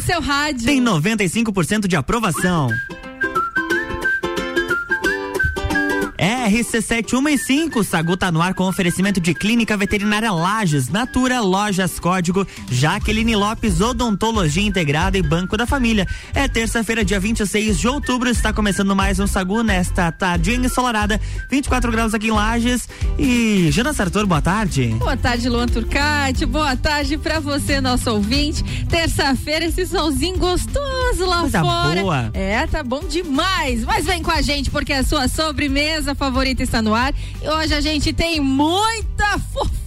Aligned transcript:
seu 0.00 0.20
rádio. 0.20 0.66
Tem 0.66 0.82
95% 0.82 1.86
de 1.86 1.96
aprovação. 1.96 2.70
RC7115, 6.50 7.84
Sagu 7.84 8.16
tá 8.16 8.32
no 8.32 8.42
ar 8.42 8.54
com 8.54 8.64
oferecimento 8.64 9.20
de 9.20 9.32
Clínica 9.32 9.76
Veterinária 9.76 10.32
Lages, 10.32 10.88
Natura, 10.88 11.40
Lojas 11.40 12.00
Código, 12.00 12.44
Jaqueline 12.68 13.36
Lopes, 13.36 13.80
Odontologia 13.80 14.66
Integrada 14.66 15.16
e 15.16 15.22
Banco 15.22 15.56
da 15.56 15.64
Família. 15.64 16.08
É 16.34 16.48
terça-feira, 16.48 17.04
dia 17.04 17.20
26 17.20 17.78
de 17.78 17.86
outubro, 17.86 18.28
está 18.28 18.52
começando 18.52 18.96
mais 18.96 19.20
um 19.20 19.28
Sagu 19.28 19.62
nesta 19.62 20.10
tardinha 20.10 20.66
ensolarada, 20.66 21.20
24 21.48 21.92
graus 21.92 22.14
aqui 22.14 22.26
em 22.26 22.32
Lages. 22.32 22.88
E 23.16 23.68
Jana 23.70 23.92
Sartor, 23.92 24.26
boa 24.26 24.42
tarde. 24.42 24.88
Boa 24.98 25.16
tarde, 25.16 25.48
Luan 25.48 25.66
Turcati. 25.68 26.46
Boa 26.46 26.76
tarde 26.76 27.16
para 27.16 27.38
você, 27.38 27.80
nosso 27.80 28.10
ouvinte. 28.10 28.64
Terça-feira, 28.86 29.66
esse 29.66 29.86
solzinho 29.86 30.36
gostoso 30.36 31.24
lá 31.26 31.42
Coisa 31.42 31.60
fora. 31.60 32.00
boa. 32.02 32.30
É, 32.34 32.66
tá 32.66 32.82
bom 32.82 33.04
demais. 33.08 33.84
Mas 33.84 34.04
vem 34.04 34.20
com 34.20 34.32
a 34.32 34.42
gente 34.42 34.68
porque 34.68 34.92
a 34.92 35.04
sua 35.04 35.28
sobremesa 35.28 36.12
favorita 36.12 36.39
está 36.48 36.80
no 36.80 36.94
ar. 36.94 37.14
E 37.42 37.48
hoje 37.48 37.74
a 37.74 37.80
gente 37.80 38.12
tem 38.12 38.40
muita 38.40 39.38
fofoca. 39.52 39.79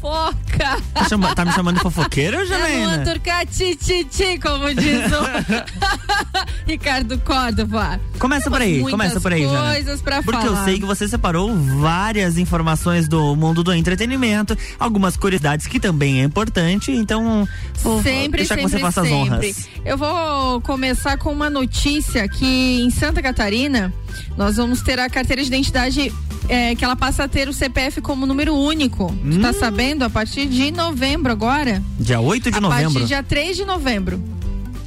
Tá, 0.94 1.06
chama- 1.08 1.34
tá 1.34 1.46
me 1.46 1.52
chamando 1.54 1.78
de 1.78 1.82
fofoqueira, 1.82 2.44
É 2.44 2.46
Janaína? 2.46 3.00
Turcati, 3.06 3.76
titi, 3.76 4.38
como 4.40 4.74
diz 4.76 5.00
o 5.12 6.68
Ricardo 6.68 7.18
Córdova. 7.20 8.00
Começa 8.20 8.50
por 8.52 8.62
aí, 8.62 8.76
Temos 8.78 8.92
começa 8.92 9.22
por 9.22 9.32
aí, 9.34 9.44
Jana. 9.44 9.74
coisas 9.74 10.02
pra 10.02 10.22
Porque 10.22 10.46
falar. 10.46 10.60
eu 10.60 10.64
sei 10.66 10.80
que 10.80 10.86
você 10.86 11.08
separou 11.08 11.54
várias 11.80 12.38
informações 12.38 13.08
do 13.08 13.36
mundo 13.36 13.64
do 13.64 13.74
entretenimento, 13.74 14.58
algumas 14.80 15.16
curiosidades 15.18 15.68
que 15.68 15.80
também 15.80 16.22
é 16.22 16.24
importante, 16.26 16.92
então 16.92 17.48
vou 17.82 18.02
Sempre, 18.04 18.40
deixar 18.40 18.56
sempre, 18.56 18.66
que 18.72 18.78
você 18.78 18.80
faça 18.80 19.02
as 19.02 19.08
sempre. 19.08 19.30
honras. 19.50 19.70
Eu 19.86 19.98
vou 19.98 20.62
começar 20.62 21.18
com 21.18 21.32
uma 21.32 21.50
notícia 21.50 22.28
que 22.28 22.82
em 22.82 22.90
Santa 22.90 23.22
Catarina 23.22 23.94
nós 24.38 24.58
vamos 24.58 24.82
ter 24.82 25.00
a 25.00 25.10
carteira 25.10 25.42
de 25.42 25.48
identidade 25.48 26.14
é, 26.50 26.76
que 26.76 26.84
ela 26.84 26.96
passa 26.96 27.24
a 27.24 27.28
ter 27.28 27.48
o 27.48 27.54
CPF 27.54 28.02
como 28.02 28.26
número 28.26 28.54
único. 28.54 29.08
Tu 29.08 29.38
Hum. 29.38 29.42
tá 29.42 29.54
sabendo? 29.54 29.93
A 30.02 30.10
partir 30.10 30.48
de 30.48 30.72
novembro 30.72 31.32
agora. 31.32 31.82
Dia 32.00 32.20
8 32.20 32.52
de 32.52 32.58
a 32.58 32.62
novembro. 32.62 32.84
partir 32.94 33.00
de 33.02 33.08
dia 33.08 33.24
3 33.24 33.58
de 33.58 33.66
novembro. 33.66 34.24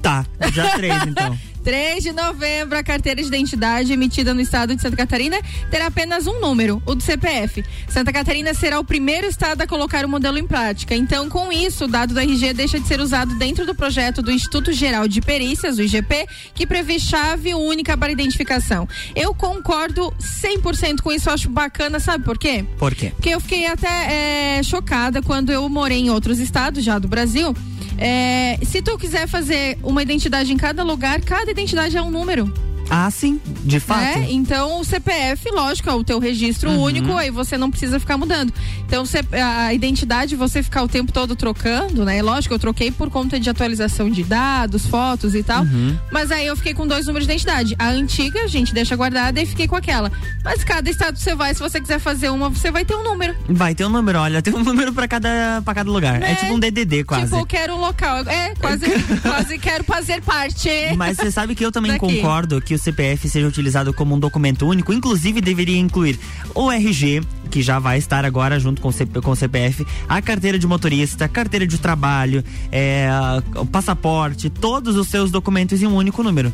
Tá, 0.03 0.27
dia 0.53 0.71
3 0.71 1.07
então. 1.09 1.39
3 1.67 2.01
de 2.01 2.13
novembro, 2.13 2.79
a 2.79 2.83
carteira 2.85 3.21
de 3.21 3.27
identidade 3.27 3.93
emitida 3.93 4.33
no 4.33 4.41
estado 4.41 4.77
de 4.77 4.81
Santa 4.81 4.97
Catarina 4.97 5.37
terá 5.69 5.87
apenas 5.87 6.29
um 6.29 6.39
número, 6.39 6.81
o 6.87 6.95
do 6.95 7.03
CPF. 7.03 7.65
Santa 7.89 8.13
Catarina 8.13 8.55
será 8.55 8.79
o 8.79 8.85
primeiro 8.85 9.27
estado 9.27 9.63
a 9.63 9.67
colocar 9.67 10.05
o 10.05 10.09
modelo 10.09 10.39
em 10.39 10.47
prática. 10.47 10.95
Então, 10.95 11.29
com 11.29 11.51
isso, 11.51 11.87
o 11.87 11.89
dado 11.89 12.15
do 12.15 12.21
RG 12.21 12.53
deixa 12.53 12.79
de 12.79 12.87
ser 12.87 13.01
usado 13.01 13.35
dentro 13.35 13.67
do 13.67 13.75
projeto 13.75 14.23
do 14.23 14.31
Instituto 14.31 14.73
Geral 14.73 15.09
de 15.09 15.21
Perícias, 15.21 15.77
o 15.77 15.83
IGP, 15.83 16.29
que 16.55 16.69
prevê 16.69 17.01
chave 17.01 17.53
única 17.53 17.97
para 17.97 18.13
identificação. 18.13 18.89
Eu 19.17 19.35
concordo 19.35 20.15
100% 20.21 21.01
com 21.01 21.11
isso, 21.11 21.29
acho 21.29 21.51
bacana, 21.51 21.99
sabe 21.99 22.23
por 22.23 22.39
quê? 22.39 22.65
Por 22.79 22.95
quê? 22.95 23.11
Porque 23.11 23.31
eu 23.31 23.41
fiquei 23.41 23.67
até 23.67 24.59
é, 24.59 24.63
chocada 24.63 25.21
quando 25.21 25.51
eu 25.51 25.69
morei 25.69 25.99
em 25.99 26.11
outros 26.11 26.39
estados 26.39 26.85
já 26.85 26.97
do 26.97 27.09
Brasil. 27.09 27.53
É, 27.99 28.59
se 28.65 28.83
tu 28.83 28.99
quiser 28.99 29.27
fazer 29.27 29.79
uma 29.83 30.03
identidade 30.03 30.53
em 30.53 30.57
cada 30.57 30.83
lugar, 30.83 31.21
cada 31.23 31.51
identidade 31.51 31.97
é 31.97 32.03
um 32.03 32.11
número. 32.11 32.53
Ah, 32.89 33.11
sim, 33.11 33.41
de 33.65 33.81
fato. 33.81 34.01
Né? 34.19 34.27
Então 34.31 34.81
o 34.81 34.85
CPF, 34.85 35.51
lógico, 35.51 35.91
é 35.91 35.95
o 35.95 36.05
teu 36.05 36.19
registro 36.19 36.71
Uhum. 36.71 36.83
único, 36.83 37.17
aí 37.17 37.31
você 37.31 37.57
não 37.59 37.71
precisa 37.71 37.99
ficar 38.01 38.17
mudando. 38.17 38.53
Então 38.87 39.05
a 39.43 39.73
identidade 39.75 40.35
você 40.37 40.63
ficar 40.63 40.83
o 40.83 40.89
tempo 40.89 41.13
todo 41.13 41.35
trocando, 41.37 42.05
né? 42.05 42.23
Lógico, 42.23 42.55
eu 42.55 42.59
troquei 42.59 42.91
por 42.91 43.11
conta 43.11 43.39
de 43.41 43.49
atualização 43.51 44.09
de 44.11 44.23
dados, 44.23 44.87
fotos 44.87 45.35
e 45.35 45.43
tal. 45.43 45.63
Uhum. 45.65 45.97
Mas 46.13 46.31
aí 46.31 46.47
eu 46.47 46.57
fiquei 46.57 46.75
com 46.75 46.87
dois 46.87 47.07
números 47.07 47.27
de 47.27 47.33
identidade. 47.33 47.75
A 47.79 47.89
antiga, 47.89 48.43
a 48.43 48.47
gente 48.47 48.73
deixa 48.73 48.95
guardada 48.97 49.41
e 49.41 49.47
fiquei 49.47 49.67
com 49.67 49.77
aquela. 49.77 50.11
Mas 50.45 50.63
cada 50.65 50.89
estado 50.89 51.19
você 51.19 51.35
vai, 51.35 51.55
se 51.55 51.61
você 51.61 51.81
quiser 51.81 51.99
fazer 51.99 52.31
uma, 52.31 52.49
você 52.49 52.71
vai 52.71 52.85
ter 52.85 52.95
um 52.95 53.03
número. 53.03 53.35
Vai 53.49 53.75
ter 53.75 53.85
um 53.85 53.89
número, 53.91 54.19
olha, 54.19 54.41
tem 54.43 54.55
um 54.55 54.63
número 54.65 54.93
pra 54.93 55.09
cada, 55.09 55.61
pra 55.65 55.75
cada 55.75 55.91
lugar. 55.91 56.21
Né? 56.21 56.33
É 56.33 56.35
tipo 56.37 56.55
um 56.55 56.59
DDD 56.61 57.05
quase. 57.05 57.25
Tipo, 57.25 57.37
eu 57.39 57.47
quero 57.47 57.75
um 57.75 57.81
local. 57.81 58.19
É, 58.27 58.55
quase, 58.55 58.87
quase 59.23 59.59
quero 59.59 59.85
fazer 59.85 60.23
parte. 60.23 60.69
Mas 60.97 61.17
você 61.17 61.31
sabe 61.31 61.55
que 61.55 61.65
eu 61.65 61.73
também 61.73 61.93
Daqui. 61.93 62.01
concordo 62.17 62.61
que 62.61 62.76
o 62.77 62.79
CPF 62.79 63.29
seja 63.29 63.47
utilizado 63.47 63.93
como 63.93 64.15
um 64.15 64.19
documento 64.19 64.67
único, 64.67 64.93
inclusive 64.93 65.41
deveria 65.41 65.79
incluir 65.79 66.19
o 66.55 66.71
RG, 66.71 67.23
que 67.51 67.63
já 67.63 67.79
vai 67.79 67.99
estar 67.99 68.25
agora 68.25 68.59
junto 68.59 68.81
com 68.81 68.91
com 69.23 69.31
o 69.31 69.37
CPF, 69.37 69.87
a 70.09 70.23
carteira 70.23 70.59
de 70.59 70.67
motorista, 70.67 71.25
a 71.25 71.29
carteira 71.29 71.67
de 71.67 71.79
trabalho, 71.79 72.43
é, 72.71 73.09
o 73.57 73.67
passaporte, 73.67 74.49
todos 74.49 74.97
os 74.97 75.09
seus 75.09 75.31
documentos 75.31 75.83
em 75.83 75.87
um 75.87 75.95
único 75.95 76.23
número. 76.23 76.53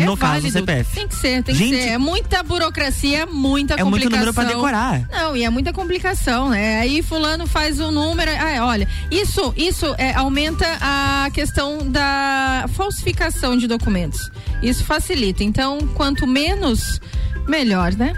É 0.00 0.04
no 0.04 0.16
caso, 0.16 0.32
válido. 0.42 0.52
CPF. 0.58 0.94
Tem 0.94 1.08
que 1.08 1.14
ser, 1.16 1.42
tem 1.42 1.54
Gente, 1.54 1.76
que 1.76 1.82
ser. 1.82 1.88
É 1.90 1.98
muita 1.98 2.42
burocracia, 2.42 3.26
muita 3.26 3.74
É 3.74 3.84
muito 3.84 4.02
complicação. 4.02 4.18
número 4.18 4.34
pra 4.34 4.44
decorar. 4.44 5.08
Não, 5.10 5.36
e 5.36 5.44
é 5.44 5.50
muita 5.50 5.72
complicação, 5.72 6.48
né? 6.50 6.78
Aí 6.80 7.02
fulano 7.02 7.46
faz 7.46 7.80
um 7.80 7.90
número, 7.90 8.30
ah, 8.30 8.64
olha, 8.66 8.88
isso, 9.10 9.52
isso 9.56 9.94
é, 9.98 10.14
aumenta 10.14 10.66
a 10.80 11.30
questão 11.32 11.78
da 11.90 12.66
falsificação 12.74 13.56
de 13.56 13.66
documentos. 13.66 14.30
Isso 14.62 14.84
facilita. 14.84 15.42
Então, 15.44 15.78
quanto 15.94 16.26
menos, 16.26 17.00
melhor, 17.46 17.92
né? 17.94 18.14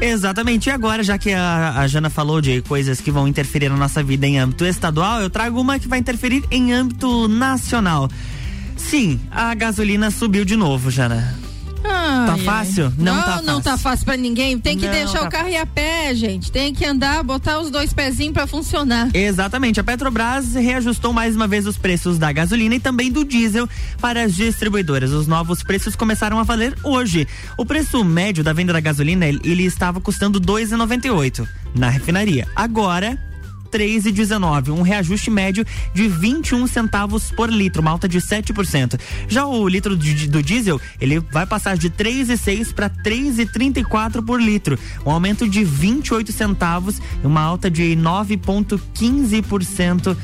Exatamente. 0.00 0.68
E 0.68 0.72
agora, 0.72 1.02
já 1.02 1.16
que 1.16 1.32
a, 1.32 1.78
a 1.78 1.86
Jana 1.86 2.10
falou 2.10 2.40
de 2.40 2.60
coisas 2.62 3.00
que 3.00 3.10
vão 3.10 3.26
interferir 3.26 3.68
na 3.70 3.76
nossa 3.76 4.02
vida 4.02 4.26
em 4.26 4.38
âmbito 4.38 4.64
estadual, 4.64 5.20
eu 5.22 5.30
trago 5.30 5.60
uma 5.60 5.78
que 5.78 5.88
vai 5.88 5.98
interferir 5.98 6.44
em 6.50 6.72
âmbito 6.72 7.26
nacional. 7.28 8.08
Sim, 8.76 9.20
a 9.30 9.54
gasolina 9.54 10.10
subiu 10.10 10.44
de 10.44 10.56
novo, 10.56 10.90
Jana. 10.90 11.34
Ai, 11.88 12.26
Tá 12.26 12.32
ai. 12.32 12.38
fácil? 12.40 12.92
Não 12.98 13.14
não, 13.14 13.22
tá 13.22 13.42
não 13.42 13.60
tá 13.60 13.70
fácil. 13.72 13.82
fácil 13.84 14.04
pra 14.06 14.16
ninguém. 14.16 14.58
Tem 14.58 14.76
que 14.76 14.86
Não 14.86 14.92
deixar 14.92 15.20
tá 15.20 15.26
o 15.26 15.30
carro 15.30 15.48
ir 15.48 15.56
a 15.56 15.64
pé, 15.66 16.12
gente. 16.16 16.50
Tem 16.50 16.74
que 16.74 16.84
andar, 16.84 17.22
botar 17.22 17.60
os 17.60 17.70
dois 17.70 17.92
pezinhos 17.92 18.32
pra 18.32 18.44
funcionar. 18.46 19.08
Exatamente. 19.14 19.78
A 19.78 19.84
Petrobras 19.84 20.54
reajustou 20.54 21.12
mais 21.12 21.36
uma 21.36 21.46
vez 21.46 21.64
os 21.66 21.78
preços 21.78 22.18
da 22.18 22.32
gasolina 22.32 22.74
e 22.74 22.80
também 22.80 23.10
do 23.12 23.24
diesel 23.24 23.68
para 24.00 24.24
as 24.24 24.34
distribuidoras. 24.34 25.12
Os 25.12 25.28
novos 25.28 25.62
preços 25.62 25.94
começaram 25.94 26.40
a 26.40 26.42
valer 26.42 26.76
hoje. 26.82 27.26
O 27.56 27.64
preço 27.64 28.02
médio 28.04 28.42
da 28.42 28.52
venda 28.52 28.72
da 28.72 28.80
gasolina 28.80 29.24
ele 29.26 29.40
ele 29.44 29.64
estava 29.64 30.00
custando 30.00 30.38
R$ 30.40 30.44
2,98 30.44 31.46
na 31.74 31.88
refinaria. 31.88 32.48
Agora 32.56 33.16
3,19, 33.66 34.70
um 34.70 34.82
reajuste 34.82 35.30
médio 35.30 35.64
de 35.92 36.08
21 36.08 36.66
centavos 36.66 37.30
por 37.32 37.50
litro, 37.50 37.82
uma 37.82 37.90
alta 37.90 38.08
de 38.08 38.18
7%. 38.20 38.98
Já 39.28 39.46
o 39.46 39.68
litro 39.68 39.96
de- 39.96 40.28
do 40.28 40.42
diesel, 40.42 40.80
ele 41.00 41.20
vai 41.20 41.46
passar 41.46 41.76
de 41.76 41.90
3,6 41.90 42.72
para 42.72 42.88
3,34 42.88 44.22
por 44.22 44.40
litro, 44.40 44.78
um 45.04 45.10
aumento 45.10 45.48
de 45.48 45.64
28 45.64 46.32
centavos, 46.32 47.00
uma 47.22 47.40
alta 47.40 47.70
de 47.70 47.96
9,15% 47.96 50.16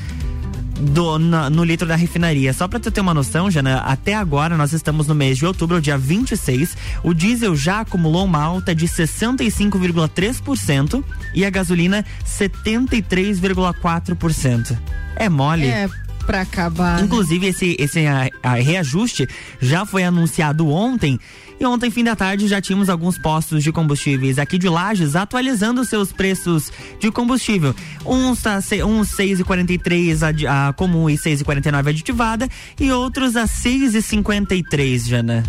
do, 0.83 1.17
na- 1.19 1.49
no 1.49 1.63
litro 1.63 1.87
da 1.87 1.95
refinaria. 1.95 2.51
Só 2.53 2.67
pra 2.67 2.79
tu 2.79 2.91
ter 2.91 2.99
uma 3.01 3.13
noção, 3.13 3.49
Jana, 3.49 3.77
até 3.77 4.13
agora 4.13 4.55
nós 4.57 4.73
estamos 4.73 5.07
no 5.07 5.15
mês 5.15 5.37
de 5.37 5.45
outubro, 5.45 5.79
dia 5.81 5.97
26. 5.97 6.75
O 7.03 7.13
diesel 7.13 7.55
já 7.55 7.79
acumulou 7.81 8.25
uma 8.25 8.41
alta 8.43 8.75
de 8.75 8.85
65,3% 8.87 11.03
e 11.33 11.45
a 11.45 11.49
gasolina 11.49 12.03
73,4%. 12.25 14.77
É 15.15 15.29
mole. 15.29 15.67
É 15.67 15.87
pra 16.25 16.41
acabar. 16.41 16.97
né? 16.99 17.03
Inclusive, 17.03 17.47
esse, 17.47 17.75
esse 17.77 18.05
a- 18.07 18.29
a 18.41 18.53
reajuste 18.55 19.27
já 19.61 19.85
foi 19.85 20.03
anunciado 20.03 20.67
ontem. 20.69 21.19
E 21.63 21.65
ontem, 21.65 21.89
fim 21.89 22.03
da 22.03 22.13
tarde, 22.13 22.45
já 22.45 22.59
tínhamos 22.59 22.89
alguns 22.89 23.17
postos 23.17 23.63
de 23.63 23.71
combustíveis 23.71 24.37
aqui 24.37 24.57
de 24.57 24.67
Lages 24.67 25.15
atualizando 25.15 25.85
seus 25.85 26.11
preços 26.11 26.69
de 26.99 27.09
combustível. 27.09 27.73
Uns 28.05 28.41
tá 28.41 28.59
uns 28.85 29.15
6,43 29.15 30.45
a, 30.45 30.67
a 30.67 30.73
comum 30.73 31.09
e 31.09 31.13
6,49 31.13 31.87
aditivada 31.87 32.49
e 32.77 32.91
outros 32.91 33.37
a 33.37 33.45
6,53, 33.45 35.07
Jana. 35.07 35.41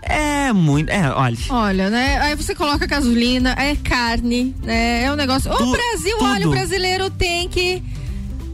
É 0.00 0.52
muito. 0.52 0.90
É, 0.90 1.10
olha. 1.10 1.36
Olha, 1.48 1.90
né? 1.90 2.18
Aí 2.20 2.36
você 2.36 2.54
coloca 2.54 2.86
gasolina, 2.86 3.56
é 3.58 3.74
carne, 3.74 4.54
né? 4.62 5.02
É 5.02 5.12
um 5.12 5.16
negócio. 5.16 5.50
O 5.52 5.56
Tu- 5.56 5.72
Brasil, 5.72 6.16
olha, 6.20 6.36
tudo. 6.42 6.48
o 6.50 6.50
brasileiro 6.52 7.10
tem 7.10 7.48
que 7.48 7.82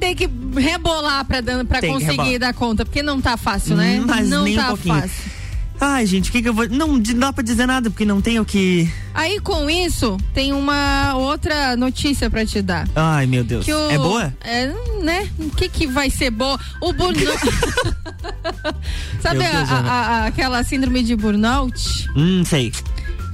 tem 0.00 0.14
que 0.16 0.26
rebolar 0.56 1.26
que 1.26 1.86
conseguir 1.86 2.38
dar 2.38 2.54
conta, 2.54 2.82
porque 2.82 3.02
não 3.02 3.20
tá 3.20 3.36
fácil, 3.36 3.76
né? 3.76 4.02
Mas 4.06 4.26
não 4.26 4.44
nem 4.44 4.54
um 4.54 4.60
tá 4.62 4.68
pouquinho. 4.68 4.94
fácil. 5.02 5.33
Ai, 5.80 6.06
gente, 6.06 6.30
o 6.30 6.32
que, 6.32 6.40
que 6.40 6.48
eu 6.48 6.54
vou. 6.54 6.68
Não 6.68 6.98
dá 6.98 7.32
pra 7.32 7.42
dizer 7.42 7.66
nada, 7.66 7.90
porque 7.90 8.04
não 8.04 8.20
tem 8.20 8.38
o 8.40 8.44
que. 8.44 8.88
Aí 9.12 9.38
com 9.40 9.68
isso, 9.68 10.16
tem 10.32 10.52
uma 10.52 11.14
outra 11.16 11.76
notícia 11.76 12.30
pra 12.30 12.46
te 12.46 12.62
dar. 12.62 12.88
Ai, 12.94 13.26
meu 13.26 13.44
Deus. 13.44 13.64
Que 13.64 13.72
o, 13.74 13.90
É 13.90 13.98
boa? 13.98 14.34
É, 14.40 14.72
né? 15.02 15.28
O 15.38 15.50
que 15.50 15.68
que 15.68 15.86
vai 15.86 16.08
ser 16.10 16.30
boa? 16.30 16.58
O 16.80 16.92
burnout. 16.92 17.38
Sabe 19.20 19.44
a- 19.44 19.62
a- 19.62 19.90
a- 20.22 20.26
aquela 20.26 20.62
síndrome 20.64 21.02
de 21.02 21.16
burnout? 21.16 22.08
Hum, 22.16 22.42
sei. 22.44 22.72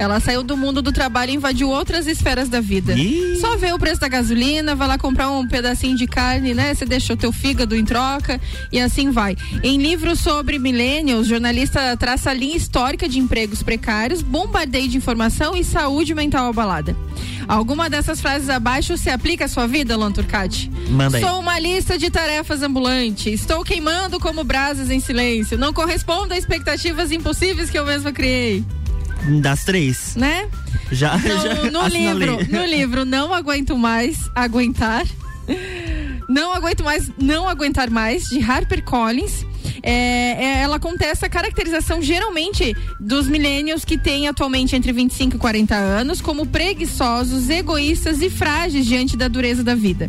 Ela 0.01 0.19
saiu 0.19 0.41
do 0.41 0.57
mundo 0.57 0.81
do 0.81 0.91
trabalho 0.91 1.29
e 1.29 1.35
invadiu 1.35 1.69
outras 1.69 2.07
esferas 2.07 2.49
da 2.49 2.59
vida. 2.59 2.93
Ih. 2.93 3.37
Só 3.39 3.55
vê 3.55 3.71
o 3.71 3.77
preço 3.77 4.01
da 4.01 4.07
gasolina, 4.07 4.73
vai 4.73 4.87
lá 4.87 4.97
comprar 4.97 5.29
um 5.29 5.47
pedacinho 5.47 5.95
de 5.95 6.07
carne, 6.07 6.55
né? 6.55 6.73
Você 6.73 6.85
deixa 6.85 7.13
o 7.13 7.15
teu 7.15 7.31
fígado 7.31 7.75
em 7.75 7.85
troca 7.85 8.41
e 8.71 8.79
assim 8.79 9.11
vai. 9.11 9.37
Em 9.61 9.77
livro 9.77 10.15
sobre 10.15 10.57
millennials, 10.57 11.27
o 11.27 11.29
jornalista 11.29 11.95
traça 11.97 12.31
a 12.31 12.33
linha 12.33 12.57
histórica 12.57 13.07
de 13.07 13.19
empregos 13.19 13.61
precários, 13.61 14.23
bombardeio 14.23 14.87
de 14.87 14.97
informação 14.97 15.55
e 15.55 15.63
saúde 15.63 16.15
mental 16.15 16.47
abalada. 16.47 16.97
Alguma 17.47 17.87
dessas 17.87 18.19
frases 18.19 18.49
abaixo 18.49 18.97
se 18.97 19.11
aplica 19.11 19.45
à 19.45 19.47
sua 19.47 19.67
vida, 19.67 19.95
Luan 19.95 20.11
Turcati? 20.11 20.71
Manda 20.89 21.17
aí. 21.17 21.23
Sou 21.23 21.39
uma 21.39 21.59
lista 21.59 21.95
de 21.95 22.09
tarefas 22.09 22.63
ambulante. 22.63 23.31
Estou 23.31 23.63
queimando 23.63 24.19
como 24.19 24.43
brasas 24.43 24.89
em 24.89 24.99
silêncio. 24.99 25.59
Não 25.59 25.71
correspondo 25.71 26.33
a 26.33 26.37
expectativas 26.39 27.11
impossíveis 27.11 27.69
que 27.69 27.77
eu 27.77 27.85
mesma 27.85 28.11
criei. 28.11 28.65
Das 29.41 29.63
três. 29.63 30.15
Né? 30.15 30.47
Já, 30.91 31.17
No, 31.17 31.27
já 31.41 31.71
no 31.71 31.81
assinalei. 31.81 32.27
livro, 32.27 32.57
no 32.57 32.65
livro, 32.65 33.05
não 33.05 33.33
aguento 33.33 33.77
mais 33.77 34.17
aguentar. 34.35 35.05
Não 36.29 36.53
aguento 36.53 36.83
mais, 36.83 37.11
não 37.19 37.47
aguentar 37.47 37.89
mais, 37.89 38.23
de 38.29 38.41
Harper 38.41 38.83
Collins. 38.83 39.45
É, 39.83 39.91
é, 39.91 40.61
ela 40.61 40.79
contesta 40.79 41.25
a 41.25 41.29
caracterização 41.29 42.01
geralmente 42.01 42.75
dos 42.99 43.27
millennials 43.27 43.83
que 43.83 43.97
têm 43.97 44.27
atualmente 44.27 44.75
entre 44.75 44.91
25 44.91 45.35
e 45.35 45.39
40 45.39 45.75
anos 45.75 46.21
como 46.21 46.45
preguiçosos, 46.45 47.49
egoístas 47.49 48.21
e 48.21 48.29
frágeis 48.29 48.85
diante 48.85 49.17
da 49.17 49.27
dureza 49.27 49.63
da 49.63 49.75
vida. 49.75 50.07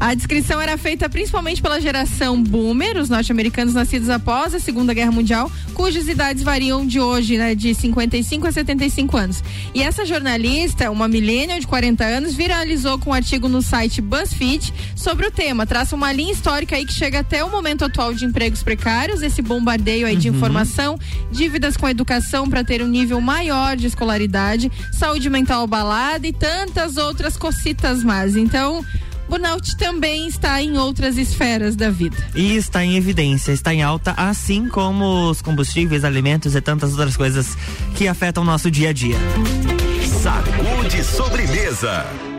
A 0.00 0.14
descrição 0.14 0.60
era 0.60 0.76
feita 0.76 1.08
principalmente 1.08 1.62
pela 1.62 1.80
geração 1.80 2.42
boomer, 2.42 2.96
os 2.96 3.08
norte-americanos 3.08 3.74
nascidos 3.74 4.08
após 4.08 4.54
a 4.54 4.58
Segunda 4.58 4.92
Guerra 4.92 5.12
Mundial, 5.12 5.50
cujas 5.74 6.08
idades 6.08 6.42
variam 6.42 6.86
de 6.86 7.00
hoje, 7.00 7.36
né, 7.36 7.54
de 7.54 7.74
55 7.74 8.46
a 8.46 8.52
75 8.52 9.16
anos. 9.16 9.44
E 9.74 9.82
essa 9.82 10.04
jornalista, 10.04 10.90
uma 10.90 11.06
millennial 11.06 11.58
de 11.60 11.66
40 11.66 12.04
anos, 12.04 12.34
viralizou 12.34 12.98
com 12.98 13.10
um 13.10 13.14
artigo 13.14 13.48
no 13.48 13.62
site 13.62 14.00
BuzzFeed 14.00 14.72
sobre 14.94 15.26
o 15.26 15.30
tema. 15.30 15.66
Traça 15.66 15.94
uma 15.94 16.12
linha 16.12 16.32
histórica 16.32 16.76
aí 16.76 16.84
que 16.84 16.94
chega 16.94 17.20
até 17.20 17.44
o 17.44 17.50
momento 17.50 17.84
atual 17.84 18.12
de 18.12 18.24
empregos 18.24 18.62
precários, 18.62 18.95
esse 19.04 19.42
bombardeio 19.42 20.06
aí 20.06 20.16
de 20.16 20.28
informação, 20.28 20.98
dívidas 21.30 21.76
com 21.76 21.86
a 21.86 21.90
educação 21.90 22.48
para 22.48 22.64
ter 22.64 22.82
um 22.82 22.88
nível 22.88 23.20
maior 23.20 23.76
de 23.76 23.86
escolaridade, 23.86 24.70
saúde 24.92 25.28
mental 25.28 25.64
abalada 25.64 26.26
e 26.26 26.32
tantas 26.32 26.96
outras 26.96 27.36
cocitas 27.36 28.02
mais. 28.02 28.36
Então, 28.36 28.84
burnout 29.28 29.76
também 29.76 30.26
está 30.26 30.62
em 30.62 30.78
outras 30.78 31.18
esferas 31.18 31.76
da 31.76 31.90
vida. 31.90 32.16
E 32.34 32.56
está 32.56 32.84
em 32.84 32.96
evidência, 32.96 33.52
está 33.52 33.74
em 33.74 33.82
alta, 33.82 34.12
assim 34.16 34.68
como 34.68 35.30
os 35.30 35.42
combustíveis, 35.42 36.04
alimentos 36.04 36.54
e 36.54 36.60
tantas 36.60 36.92
outras 36.92 37.16
coisas 37.16 37.56
que 37.94 38.08
afetam 38.08 38.42
o 38.42 38.46
nosso 38.46 38.70
dia 38.70 38.90
a 38.90 38.92
dia. 38.92 39.16
Sacude 40.22 41.04
sobremesa. 41.04 42.35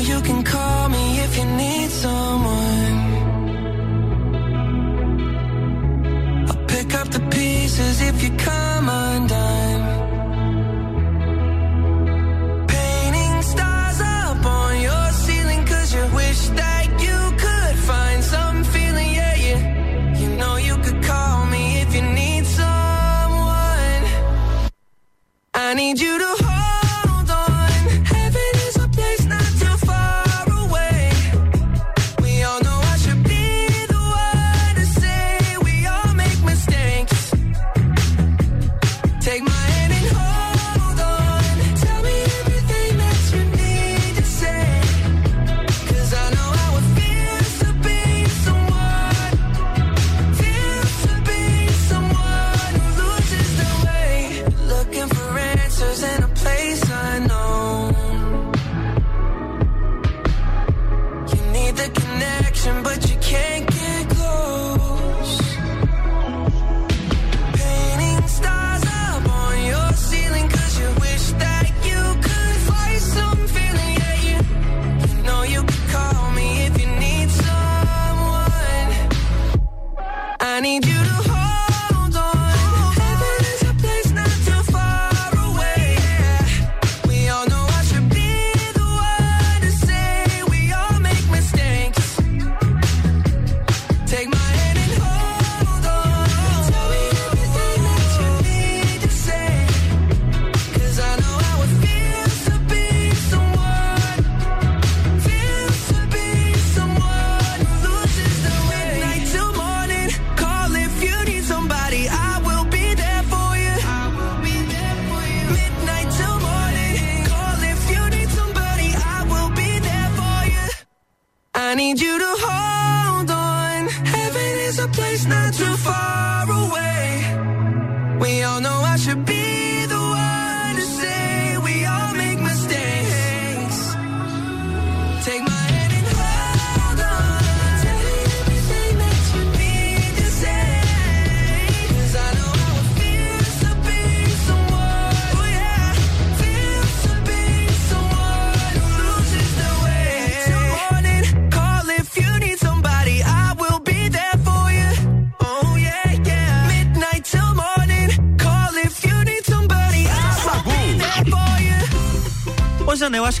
You 0.00 0.18
can 0.22 0.42
call 0.42 0.88
me 0.88 1.09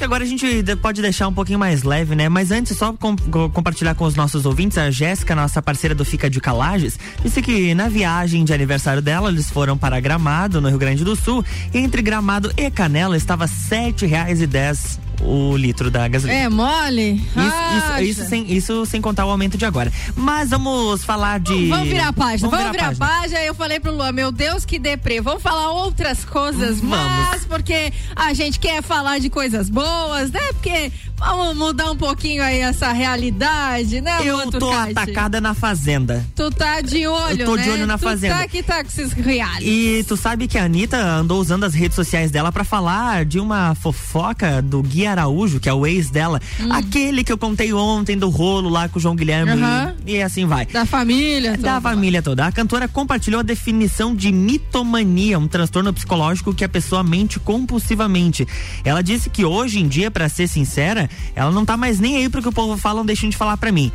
que 0.00 0.04
agora 0.04 0.24
a 0.24 0.26
gente 0.26 0.62
de- 0.62 0.76
pode 0.76 1.02
deixar 1.02 1.28
um 1.28 1.32
pouquinho 1.32 1.58
mais 1.58 1.82
leve, 1.82 2.14
né? 2.16 2.26
Mas 2.28 2.50
antes, 2.50 2.74
só 2.76 2.90
com- 2.94 3.14
co- 3.16 3.50
compartilhar 3.50 3.94
com 3.94 4.04
os 4.06 4.14
nossos 4.14 4.46
ouvintes, 4.46 4.78
a 4.78 4.90
Jéssica, 4.90 5.34
nossa 5.36 5.60
parceira 5.60 5.94
do 5.94 6.04
Fica 6.06 6.30
de 6.30 6.40
Calages, 6.40 6.98
disse 7.22 7.42
que 7.42 7.74
na 7.74 7.86
viagem 7.88 8.42
de 8.42 8.52
aniversário 8.54 9.02
dela, 9.02 9.28
eles 9.30 9.50
foram 9.50 9.76
para 9.76 10.00
Gramado, 10.00 10.58
no 10.60 10.68
Rio 10.70 10.78
Grande 10.78 11.04
do 11.04 11.14
Sul, 11.14 11.44
e 11.74 11.78
entre 11.78 12.00
Gramado 12.00 12.50
e 12.56 12.70
Canela 12.70 13.14
estava 13.14 13.44
R$ 13.44 13.50
sete 13.50 14.06
reais 14.06 14.40
e 14.40 14.46
dez 14.46 14.98
o 15.22 15.56
litro 15.56 15.90
da 15.90 16.06
gasolina. 16.08 16.40
É 16.40 16.48
mole? 16.48 17.12
Isso, 17.12 18.02
isso, 18.02 18.02
isso 18.02 18.28
sem, 18.28 18.52
isso 18.52 18.86
sem 18.86 19.00
contar 19.00 19.26
o 19.26 19.30
aumento 19.30 19.56
de 19.56 19.64
agora. 19.64 19.92
Mas 20.16 20.50
vamos 20.50 21.04
falar 21.04 21.40
de. 21.40 21.68
Vamos 21.68 21.88
virar 21.88 22.08
a 22.08 22.12
página, 22.12 22.48
vamos, 22.48 22.72
virar, 22.72 22.88
a 22.88 22.88
página. 22.88 23.06
página. 23.06 23.40
Eu 23.42 23.54
falei 23.54 23.80
pro 23.80 23.92
Luan, 23.92 24.12
meu 24.12 24.32
Deus, 24.32 24.64
que 24.64 24.78
deprê. 24.78 25.20
Vamos 25.20 25.42
falar 25.42 25.70
outras 25.72 26.24
coisas, 26.24 26.80
Vamos. 26.80 26.96
mas 26.96 27.44
porque 27.44 27.92
a 28.14 28.32
gente 28.32 28.58
quer 28.58 28.82
falar 28.82 29.18
de 29.18 29.30
coisas 29.30 29.68
boas, 29.68 30.30
né? 30.30 30.40
Porque 30.52 30.92
Vamos 31.20 31.54
mudar 31.56 31.90
um 31.90 31.96
pouquinho 31.96 32.42
aí 32.42 32.60
essa 32.60 32.92
realidade, 32.92 34.00
né, 34.00 34.18
Eu 34.24 34.36
Luan 34.38 34.48
tô 34.50 34.72
atacada 34.72 35.38
na 35.40 35.52
fazenda. 35.54 36.26
Tu 36.34 36.50
tá 36.50 36.80
de 36.80 37.06
olho, 37.06 37.42
Eu 37.42 37.46
tô 37.46 37.56
né? 37.56 37.62
de 37.62 37.70
olho 37.70 37.86
na 37.86 37.98
tu 37.98 38.04
Fazenda. 38.04 38.36
tá 38.36 38.48
que 38.48 38.62
tá 38.62 38.82
com 38.82 38.88
esses 38.88 39.12
reais. 39.12 39.58
E 39.62 40.02
tu 40.08 40.16
sabe 40.16 40.48
que 40.48 40.56
a 40.56 40.64
Anitta 40.64 40.96
andou 40.96 41.38
usando 41.38 41.64
as 41.64 41.74
redes 41.74 41.94
sociais 41.94 42.30
dela 42.30 42.50
pra 42.50 42.64
falar 42.64 43.26
de 43.26 43.38
uma 43.38 43.74
fofoca 43.74 44.62
do 44.62 44.82
Gui 44.82 45.06
Araújo, 45.06 45.60
que 45.60 45.68
é 45.68 45.74
o 45.74 45.86
ex 45.86 46.08
dela. 46.08 46.40
Aquele 46.70 47.22
que 47.22 47.30
eu 47.32 47.36
contei 47.38 47.70
ontem 47.72 48.16
do 48.16 48.30
rolo 48.30 48.70
lá 48.70 48.88
com 48.88 48.98
o 48.98 49.02
João 49.02 49.14
Guilherme. 49.14 49.52
Hum. 49.52 49.62
Aham. 49.64 49.94
E 50.06 50.22
assim 50.22 50.46
vai. 50.46 50.64
Da 50.66 50.86
família. 50.86 51.52
Da 51.58 51.74
toda. 51.74 51.80
família 51.82 52.22
toda. 52.22 52.46
A 52.46 52.52
cantora 52.52 52.88
compartilhou 52.88 53.40
a 53.40 53.42
definição 53.42 54.14
de 54.14 54.32
mitomania, 54.32 55.38
um 55.38 55.46
transtorno 55.46 55.92
psicológico 55.92 56.54
que 56.54 56.64
a 56.64 56.68
pessoa 56.68 57.02
mente 57.02 57.38
compulsivamente. 57.38 58.48
Ela 58.84 59.02
disse 59.02 59.28
que 59.28 59.44
hoje 59.44 59.80
em 59.80 59.86
dia, 59.86 60.10
pra 60.10 60.26
ser 60.28 60.48
sincera, 60.48 61.09
ela 61.34 61.50
não 61.50 61.64
tá 61.64 61.76
mais 61.76 61.98
nem 62.00 62.16
aí 62.16 62.28
pro 62.28 62.42
que 62.42 62.48
o 62.48 62.52
povo 62.52 62.76
fala, 62.76 63.04
deixem 63.04 63.30
de 63.30 63.36
falar 63.36 63.56
pra 63.56 63.72
mim. 63.72 63.90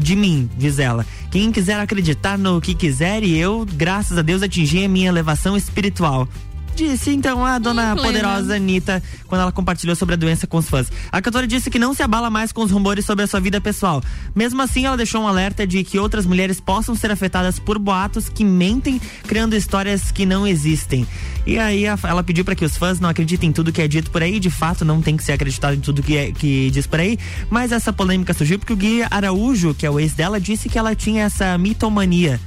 De 0.00 0.16
mim, 0.16 0.48
diz 0.56 0.78
ela. 0.78 1.06
Quem 1.30 1.52
quiser 1.52 1.78
acreditar 1.78 2.36
no 2.36 2.60
que 2.60 2.74
quiser 2.74 3.22
e 3.22 3.36
eu, 3.36 3.66
graças 3.74 4.18
a 4.18 4.22
Deus, 4.22 4.42
atingi 4.42 4.84
a 4.84 4.88
minha 4.88 5.08
elevação 5.08 5.56
espiritual. 5.56 6.28
Disse 6.74 7.10
então 7.10 7.44
a 7.44 7.58
dona 7.58 7.94
plena. 7.94 8.06
poderosa 8.06 8.54
Anitta 8.54 9.02
quando 9.26 9.42
ela 9.42 9.52
compartilhou 9.52 9.94
sobre 9.94 10.14
a 10.14 10.16
doença 10.16 10.46
com 10.46 10.56
os 10.56 10.68
fãs. 10.68 10.90
A 11.10 11.20
cantora 11.20 11.46
disse 11.46 11.68
que 11.68 11.78
não 11.78 11.92
se 11.92 12.02
abala 12.02 12.30
mais 12.30 12.52
com 12.52 12.62
os 12.62 12.70
rumores 12.70 13.04
sobre 13.04 13.24
a 13.24 13.26
sua 13.26 13.40
vida 13.40 13.60
pessoal. 13.60 14.02
Mesmo 14.34 14.62
assim, 14.62 14.86
ela 14.86 14.96
deixou 14.96 15.20
um 15.20 15.28
alerta 15.28 15.66
de 15.66 15.82
que 15.84 15.98
outras 15.98 16.24
mulheres 16.24 16.60
possam 16.60 16.94
ser 16.94 17.10
afetadas 17.10 17.58
por 17.58 17.78
boatos 17.78 18.28
que 18.28 18.44
mentem, 18.44 19.00
criando 19.26 19.54
histórias 19.54 20.10
que 20.10 20.24
não 20.24 20.46
existem. 20.46 21.06
E 21.46 21.58
aí 21.58 21.86
a- 21.86 21.98
ela 22.04 22.22
pediu 22.22 22.44
para 22.44 22.54
que 22.54 22.64
os 22.64 22.76
fãs 22.76 23.00
não 23.00 23.08
acreditem 23.08 23.50
em 23.50 23.52
tudo 23.52 23.72
que 23.72 23.80
é 23.82 23.88
dito 23.88 24.10
por 24.10 24.22
aí. 24.22 24.38
De 24.38 24.50
fato, 24.50 24.84
não 24.84 25.00
tem 25.00 25.16
que 25.16 25.24
ser 25.24 25.32
acreditado 25.32 25.74
em 25.74 25.80
tudo 25.80 26.02
que, 26.02 26.16
é, 26.16 26.30
que 26.32 26.70
diz 26.70 26.86
por 26.86 27.00
aí. 27.00 27.18
Mas 27.48 27.72
essa 27.72 27.92
polêmica 27.92 28.34
surgiu 28.34 28.58
porque 28.58 28.72
o 28.72 28.76
Gui 28.76 29.02
Araújo, 29.10 29.74
que 29.74 29.86
é 29.86 29.90
o 29.90 29.98
ex 29.98 30.12
dela, 30.14 30.38
disse 30.40 30.68
que 30.68 30.78
ela 30.78 30.94
tinha 30.94 31.24
essa 31.24 31.56
mitomania. 31.58 32.38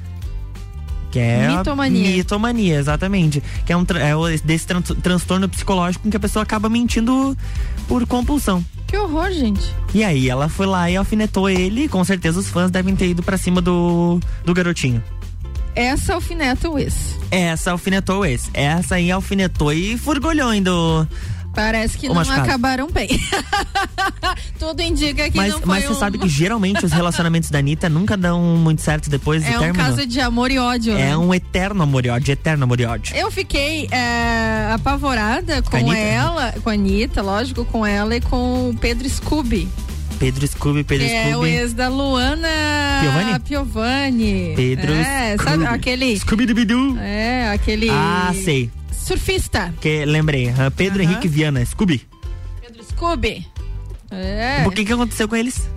Que 1.12 1.20
é 1.20 1.48
Mitomania. 1.48 2.10
mitomania, 2.18 2.80
exatamente. 2.80 3.44
Que 3.66 3.72
é 3.72 3.78
um 3.78 3.84
é 3.84 4.38
desse 4.44 4.66
tran- 4.66 4.82
transtorno 4.82 5.48
psicológico 5.48 6.08
em 6.08 6.10
que 6.12 6.18
a 6.18 6.20
pessoa 6.20 6.42
acaba 6.42 6.68
mentindo 6.70 7.38
por 7.88 8.06
compulsão. 8.08 8.66
Que 8.88 8.98
horror, 8.98 9.32
gente. 9.32 9.62
E 9.94 10.04
aí 10.04 10.28
ela 10.30 10.50
foi 10.50 10.66
lá 10.66 10.90
e 10.90 10.96
alfinetou 10.96 11.48
ele, 11.50 11.84
e 11.84 11.88
com 11.88 12.04
certeza 12.04 12.40
os 12.40 12.48
fãs 12.48 12.72
devem 12.72 12.96
ter 12.96 13.08
ido 13.10 13.22
pra 13.22 13.38
cima 13.38 13.62
do, 13.62 14.20
do 14.44 14.54
garotinho. 14.56 15.04
Essa 15.76 16.14
alfineta 16.16 16.70
o 16.70 16.78
ex. 16.78 17.18
Essa 17.32 17.72
alfinetou 17.72 18.26
esse. 18.26 18.50
Essa 18.54 18.96
aí 18.96 19.12
alfinetou 19.12 19.72
e 19.74 19.98
furgulhou 19.98 20.50
ainda. 20.50 20.72
Parece 21.56 21.98
que 22.00 22.06
O 22.08 22.10
não 22.10 22.16
machucado. 22.16 22.42
acabaram 22.42 22.88
bem. 22.92 23.08
Tudo 24.58 24.82
indica 24.82 25.30
que 25.30 25.38
Mas, 25.38 25.52
não 25.54 25.60
foi 25.60 25.68
mas 25.68 25.84
você 25.86 25.94
um... 25.94 26.00
sabe 26.00 26.18
que 26.18 26.28
geralmente 26.30 26.84
os 26.84 26.92
relacionamentos 26.92 27.50
da 27.52 27.60
Anitta 27.60 27.88
nunca 27.90 28.18
dão 28.18 28.42
muito 28.42 28.82
certo 28.82 29.10
depois 29.10 29.44
do 29.44 29.52
É 29.52 29.58
um 29.58 29.60
término. 29.60 29.84
caso 29.84 30.06
de 30.06 30.20
amor 30.20 30.50
e 30.50 30.58
ódio. 30.58 30.94
né? 30.96 31.12
É 31.12 31.18
um 31.18 31.32
eterno 31.34 31.84
amor 31.84 32.06
e 32.06 32.10
ódio, 32.10 32.32
eterno 32.32 32.64
amor 32.64 32.80
e 32.80 32.86
ódio. 32.86 33.16
Eu 33.16 33.30
fiquei 33.30 33.88
é, 33.92 34.72
apavorada 34.74 35.62
com, 35.62 35.80
Com 35.80 35.94
ela, 35.94 36.54
com 36.64 36.70
a 36.70 36.74
Anitta, 36.74 37.22
lógico, 37.22 37.64
com 37.66 37.86
ela 37.86 38.16
e 38.16 38.22
com 38.22 38.70
o 38.72 38.76
Pedro 38.76 39.08
Scooby, 39.08 39.68
Pedro 40.20 40.48
Scooby, 40.48 40.84
Pedro 40.84 41.06
que 41.08 41.12
é 41.14 41.28
o 41.28 41.32
Scooby. 41.32 41.50
ex 41.50 41.74
da 41.74 41.88
Luana 41.90 42.48
Piovani? 43.02 43.40
Piovani. 43.40 44.54
Pedro 44.56 44.94
É, 44.94 45.36
sabe 45.38 45.50
Scooby. 45.64 45.66
aquele. 45.68 46.20
Scooby-Doo. 46.20 46.98
É, 47.00 47.50
aquele. 47.52 47.90
Ah, 47.90 48.34
sei. 48.44 48.70
Surfista. 48.92 49.74
Que 49.82 50.06
lembrei. 50.06 50.50
ah, 50.58 50.72
Pedro 50.72 51.02
Aham. 51.02 51.12
Henrique 51.12 51.28
Viana, 51.28 51.66
Scooby. 51.66 52.02
Pedro 52.62 52.84
Scooby. 52.84 53.46
É. 54.12 54.62
Por 54.64 54.74
que 54.74 54.86
que 54.86 54.94
aconteceu 54.94 55.28
com 55.28 55.36
eles? 55.36 55.68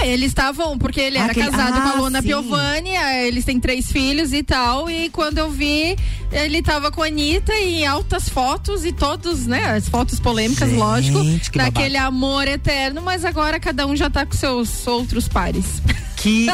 Ah, 0.00 0.06
eles 0.06 0.28
estavam, 0.28 0.78
porque 0.78 1.00
ele 1.00 1.18
Ah, 1.18 1.22
era 1.24 1.32
aquele- 1.32 1.50
casado 1.50 1.76
ah, 1.78 1.80
com 1.80 1.88
a 1.88 1.92
Luana 1.94 2.20
sim. 2.22 2.28
Piovani, 2.28 2.96
ah, 2.96 3.16
eles 3.26 3.44
têm 3.44 3.58
três 3.58 3.90
filhos 3.90 4.32
e 4.32 4.42
tal, 4.42 4.88
e 4.88 5.08
quando 5.10 5.38
eu 5.38 5.50
vi, 5.50 5.96
ele 6.30 6.62
tava 6.62 6.90
com 6.92 7.02
a 7.02 7.06
Anitta 7.06 7.52
em 7.54 7.86
altas 7.86 8.28
fotos 8.28 8.84
e 8.84 8.92
todos, 8.92 9.46
né, 9.46 9.64
as 9.76 9.88
fotos 9.88 10.20
polêmicas, 10.20 10.68
Gente, 10.70 10.78
lógico, 10.78 11.18
que 11.50 11.58
naquele 11.58 11.96
amor 11.96 12.46
eterno, 12.46 13.02
mas 13.02 13.24
agora 13.24 13.58
cada 13.58 13.86
um 13.86 13.96
já 13.96 14.08
tá 14.08 14.24
com 14.24 14.32
seus 14.36 14.86
outros 14.86 15.26
pares. 15.28 15.64
Que, 16.18 16.46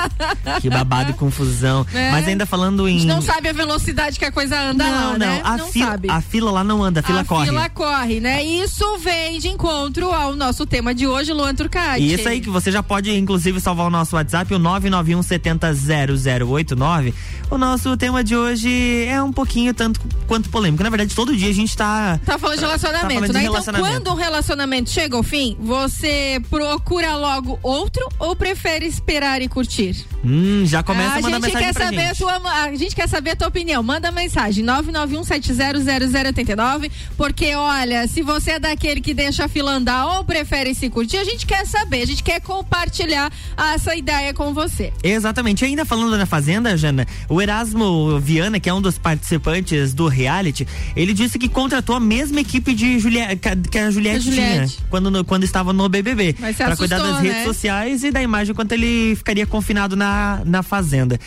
que 0.60 0.68
babado 0.70 1.10
e 1.10 1.14
confusão. 1.14 1.84
É. 1.94 2.10
Mas 2.10 2.26
ainda 2.26 2.44
falando 2.44 2.84
A 2.86 2.90
em. 2.90 2.98
gente 2.98 3.06
não 3.06 3.22
sabe 3.22 3.48
a 3.48 3.52
velocidade 3.52 4.18
que 4.18 4.24
a 4.24 4.32
coisa 4.32 4.58
anda 4.60 4.84
lá, 4.84 4.90
não, 5.00 5.10
não. 5.12 5.18
né? 5.18 5.40
A, 5.44 5.56
não 5.56 5.68
fila, 5.68 5.86
sabe. 5.92 6.10
a 6.10 6.20
fila 6.20 6.50
lá 6.50 6.64
não 6.64 6.82
anda, 6.82 7.00
a 7.00 7.02
fila 7.02 7.20
a 7.20 7.24
corre. 7.24 7.46
fila 7.46 7.68
corre, 7.70 8.20
né? 8.20 8.42
Isso 8.42 8.98
vem 8.98 9.38
de 9.38 9.48
encontro 9.48 10.10
ao 10.12 10.34
nosso 10.34 10.66
tema 10.66 10.92
de 10.94 11.06
hoje, 11.06 11.32
Luan 11.32 11.54
Turcati. 11.54 12.02
E 12.02 12.12
isso 12.14 12.28
aí 12.28 12.40
que 12.40 12.50
você 12.50 12.70
já 12.72 12.82
pode, 12.82 13.10
inclusive, 13.16 13.60
salvar 13.60 13.86
o 13.86 13.90
nosso 13.90 14.16
WhatsApp, 14.16 14.52
o 14.54 14.58
991 14.58 15.22
70 15.22 15.72
0089. 15.74 17.14
O 17.50 17.58
nosso 17.58 17.96
tema 17.96 18.24
de 18.24 18.34
hoje 18.36 19.04
é 19.06 19.22
um 19.22 19.32
pouquinho 19.32 19.72
tanto 19.72 20.00
quanto 20.26 20.48
polêmico. 20.48 20.82
Na 20.82 20.90
verdade, 20.90 21.14
todo 21.14 21.36
dia 21.36 21.50
a 21.50 21.54
gente 21.54 21.76
tá. 21.76 22.18
Tá 22.24 22.38
falando 22.38 22.58
de 22.58 22.64
relacionamento, 22.64 23.04
Tá 23.04 23.14
falando 23.14 23.26
de 23.26 23.32
né? 23.32 23.40
relacionamento. 23.40 23.86
Então, 23.88 24.02
quando 24.02 24.16
um 24.18 24.20
relacionamento 24.20 24.90
chega 24.90 25.16
ao 25.16 25.22
fim, 25.22 25.56
você 25.60 26.40
procura 26.50 27.16
logo 27.16 27.58
outro 27.62 28.06
ou 28.18 28.34
prefere 28.34 28.86
esperar 28.86 29.40
e 29.42 29.48
curtir? 29.54 30.04
Hum, 30.24 30.64
já 30.66 30.82
começa 30.82 31.14
a 31.14 31.18
a 31.18 31.22
mandar 31.22 31.40
mensagem 31.40 31.66
quer 31.68 31.72
pra 31.72 31.84
saber 31.86 32.08
gente. 32.08 32.24
a 32.24 32.40
tua, 32.40 32.52
a 32.64 32.74
gente 32.74 32.94
quer 32.96 33.08
saber 33.08 33.30
a 33.30 33.36
tua 33.36 33.48
opinião. 33.48 33.82
Manda 33.82 34.10
mensagem 34.10 34.64
991700089, 34.64 36.90
porque 37.16 37.54
olha, 37.54 38.06
se 38.08 38.22
você 38.22 38.52
é 38.52 38.58
daquele 38.58 39.00
que 39.00 39.14
deixa 39.14 39.44
a 39.44 39.48
fila 39.48 39.72
andar 39.72 40.06
ou 40.18 40.24
prefere 40.24 40.74
se 40.74 40.90
curtir, 40.90 41.18
a 41.18 41.24
gente 41.24 41.46
quer 41.46 41.64
saber, 41.66 42.02
a 42.02 42.06
gente 42.06 42.22
quer 42.22 42.40
compartilhar 42.40 43.30
essa 43.74 43.94
ideia 43.94 44.34
com 44.34 44.52
você. 44.52 44.92
Exatamente. 45.02 45.64
Ainda 45.64 45.84
falando 45.84 46.16
na 46.18 46.26
Fazenda, 46.26 46.76
Jana, 46.76 47.06
o 47.28 47.40
Erasmo 47.40 48.18
Viana, 48.20 48.58
que 48.58 48.68
é 48.68 48.74
um 48.74 48.80
dos 48.82 48.98
participantes 48.98 49.94
do 49.94 50.08
reality, 50.08 50.66
ele 50.96 51.12
disse 51.14 51.38
que 51.38 51.48
contratou 51.48 51.94
a 51.96 52.00
mesma 52.00 52.40
equipe 52.40 52.74
de 52.74 52.98
Juliette, 52.98 53.40
que 53.70 53.78
a 53.78 53.90
Juliette, 53.90 54.18
Da 54.18 54.24
Juliette. 54.24 54.76
tinha 54.76 54.86
quando, 54.90 55.24
quando 55.24 55.44
estava 55.44 55.72
no 55.72 55.88
BBB. 55.88 56.34
Mas 56.38 56.56
você 56.56 56.64
Pra 56.64 56.76
cuidar 56.76 56.98
das 56.98 57.20
redes 57.20 57.38
né? 57.38 57.44
sociais 57.44 58.02
e 58.04 58.10
da 58.10 58.22
imagem 58.22 58.52
enquanto 58.52 58.72
ele 58.72 59.14
ficaria 59.16 59.43
confinado 59.46 59.96
na, 59.96 60.42
na 60.44 60.62
Fazenda. 60.62 61.18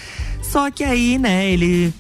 Só 0.42 0.72
que 0.72 0.84
aí, 0.84 1.18
né, 1.18 1.50
ele. 1.50 1.94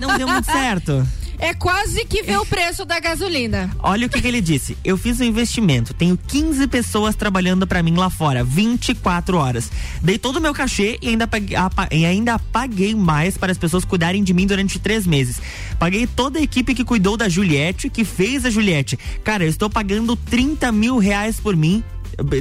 Não 0.00 0.16
deu 0.16 0.28
muito 0.28 0.46
certo. 0.50 1.06
É 1.38 1.52
quase 1.52 2.04
que 2.04 2.22
ver 2.22 2.38
o 2.38 2.46
preço 2.46 2.84
da 2.84 2.98
gasolina. 3.00 3.70
Olha 3.80 4.06
o 4.06 4.10
que, 4.10 4.20
que 4.20 4.28
ele 4.28 4.40
disse. 4.40 4.76
Eu 4.84 4.96
fiz 4.96 5.20
um 5.20 5.24
investimento, 5.24 5.92
tenho 5.92 6.16
15 6.16 6.66
pessoas 6.68 7.14
trabalhando 7.14 7.66
pra 7.66 7.82
mim 7.82 7.94
lá 7.96 8.08
fora, 8.08 8.44
24 8.44 9.36
horas. 9.36 9.70
Dei 10.00 10.16
todo 10.16 10.36
o 10.36 10.40
meu 10.40 10.54
cachê 10.54 10.98
e 11.02 11.08
ainda, 11.08 11.26
paguei, 11.26 11.56
e 11.92 12.06
ainda 12.06 12.38
paguei 12.38 12.94
mais 12.94 13.36
para 13.36 13.52
as 13.52 13.58
pessoas 13.58 13.84
cuidarem 13.84 14.22
de 14.22 14.32
mim 14.32 14.46
durante 14.46 14.78
três 14.78 15.06
meses. 15.06 15.40
Paguei 15.78 16.06
toda 16.06 16.38
a 16.38 16.42
equipe 16.42 16.74
que 16.74 16.84
cuidou 16.84 17.16
da 17.16 17.28
Juliette, 17.28 17.90
que 17.90 18.04
fez 18.04 18.44
a 18.44 18.50
Juliette. 18.50 18.98
Cara, 19.22 19.44
eu 19.44 19.48
estou 19.48 19.68
pagando 19.68 20.16
30 20.16 20.70
mil 20.72 20.98
reais 20.98 21.40
por 21.40 21.56
mim. 21.56 21.82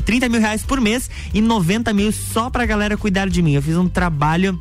30 0.05 0.29
mil 0.29 0.39
reais 0.39 0.63
por 0.63 0.79
mês 0.79 1.09
e 1.33 1.41
90 1.41 1.93
mil 1.93 2.11
só 2.11 2.49
pra 2.49 2.65
galera 2.65 2.97
cuidar 2.97 3.29
de 3.29 3.41
mim. 3.41 3.53
Eu 3.53 3.61
fiz 3.61 3.77
um 3.77 3.87
trabalho. 3.87 4.59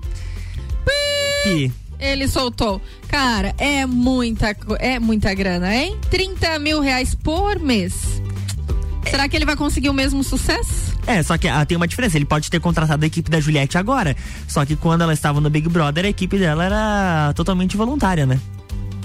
Pi. 1.44 1.72
Ele 1.98 2.26
soltou. 2.26 2.80
Cara, 3.06 3.54
é 3.58 3.86
muita, 3.86 4.56
é 4.80 4.98
muita 4.98 5.32
grana, 5.34 5.74
hein? 5.74 5.96
30 6.10 6.58
mil 6.58 6.80
reais 6.80 7.14
por 7.14 7.60
mês. 7.60 8.20
Será 9.08 9.28
que 9.28 9.36
ele 9.36 9.44
vai 9.44 9.56
conseguir 9.56 9.88
o 9.88 9.94
mesmo 9.94 10.22
sucesso? 10.24 10.96
É, 11.06 11.22
só 11.22 11.36
que 11.36 11.48
ah, 11.48 11.64
tem 11.64 11.76
uma 11.76 11.86
diferença. 11.86 12.16
Ele 12.16 12.24
pode 12.24 12.50
ter 12.50 12.60
contratado 12.60 13.04
a 13.04 13.06
equipe 13.06 13.30
da 13.30 13.40
Juliette 13.40 13.76
agora. 13.76 14.16
Só 14.48 14.64
que 14.64 14.76
quando 14.76 15.02
ela 15.02 15.12
estava 15.12 15.40
no 15.40 15.50
Big 15.50 15.68
Brother, 15.68 16.04
a 16.04 16.08
equipe 16.08 16.38
dela 16.38 16.64
era 16.64 17.32
totalmente 17.34 17.76
voluntária, 17.76 18.26
né? 18.26 18.40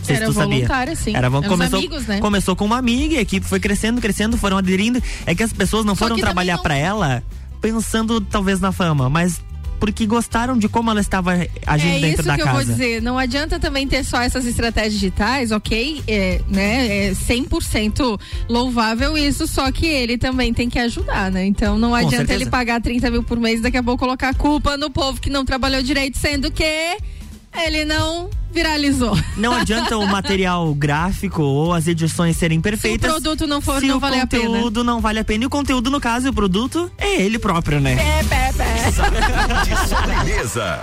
Sei 0.07 0.15
se 0.15 0.21
Era 0.23 0.31
tu 0.31 0.33
sabia. 0.33 0.95
sim. 0.95 1.15
Era, 1.15 1.29
começou, 1.29 1.79
amigos, 1.79 2.07
né? 2.07 2.19
começou 2.19 2.55
com 2.55 2.65
uma 2.65 2.77
amiga 2.77 3.15
e 3.15 3.17
a 3.17 3.21
equipe 3.21 3.45
foi 3.45 3.59
crescendo, 3.59 3.99
crescendo, 4.01 4.37
foram 4.37 4.57
aderindo. 4.57 5.01
É 5.25 5.35
que 5.35 5.43
as 5.43 5.51
pessoas 5.53 5.85
não 5.85 5.95
Só 5.95 6.05
foram 6.05 6.15
que 6.15 6.21
trabalhar 6.21 6.55
não- 6.55 6.63
pra 6.63 6.75
ela 6.75 7.21
pensando 7.61 8.21
talvez 8.21 8.59
na 8.59 8.71
fama, 8.71 9.09
mas 9.09 9.41
porque 9.79 10.07
gostaram 10.07 10.57
de 10.57 10.67
como 10.67 10.89
ela 10.89 10.99
estava 10.99 11.33
agindo 11.65 11.97
é 11.97 11.99
dentro 11.99 12.21
isso 12.21 12.23
da 12.23 12.35
que 12.35 12.43
casa. 12.43 12.49
eu 12.61 12.65
vou 12.65 12.73
dizer. 12.73 12.99
Não 13.01 13.15
adianta 13.17 13.59
também 13.59 13.87
ter 13.87 14.03
só 14.03 14.19
essas 14.21 14.45
estratégias 14.47 14.93
digitais, 14.93 15.51
ok? 15.51 16.01
É, 16.07 16.41
né? 16.49 17.09
É 17.09 17.13
100% 17.13 18.19
louvável 18.49 19.15
isso, 19.17 19.45
só 19.45 19.71
que 19.71 19.85
ele 19.85 20.17
também 20.17 20.51
tem 20.53 20.67
que 20.69 20.79
ajudar, 20.79 21.29
né? 21.31 21.45
Então 21.45 21.77
não 21.77 21.93
adianta 21.93 22.17
certeza. 22.17 22.41
ele 22.43 22.49
pagar 22.49 22.81
30 22.81 23.11
mil 23.11 23.21
por 23.21 23.39
mês 23.39 23.59
e 23.59 23.63
daqui 23.63 23.77
a 23.77 23.83
pouco 23.83 23.99
colocar 23.99 24.29
a 24.29 24.33
culpa 24.33 24.77
no 24.77 24.89
povo 24.89 25.21
que 25.21 25.29
não 25.29 25.45
trabalhou 25.45 25.83
direito, 25.83 26.17
sendo 26.17 26.49
que 26.49 26.97
ele 27.65 27.85
não 27.85 28.29
viralizou. 28.51 29.17
Não 29.35 29.53
adianta 29.53 29.97
o 29.97 30.05
material 30.07 30.73
gráfico 30.73 31.41
ou 31.43 31.73
as 31.73 31.87
edições 31.87 32.35
serem 32.37 32.57
Se 32.57 32.59
o 32.59 32.63
perfeitas. 32.63 33.11
produto 33.11 33.45
não 33.47 33.61
for, 33.61 33.79
se 33.79 33.87
não 33.87 33.97
o 33.97 33.99
valer 33.99 34.21
a 34.21 34.27
pena. 34.27 34.45
conteúdo 34.45 34.83
não 34.83 34.99
vale 34.99 35.19
a 35.19 35.23
pena. 35.23 35.43
E 35.43 35.47
o 35.47 35.49
conteúdo, 35.49 35.89
no 35.91 35.99
caso, 35.99 36.27
e 36.27 36.29
o 36.29 36.33
produto, 36.33 36.91
é 36.97 37.21
ele 37.21 37.37
próprio, 37.37 37.79
né? 37.79 37.93
É, 38.19 38.23
pé, 38.23 38.53
pé. 38.53 38.91
De 39.63 39.87
sobremesa. 39.89 40.79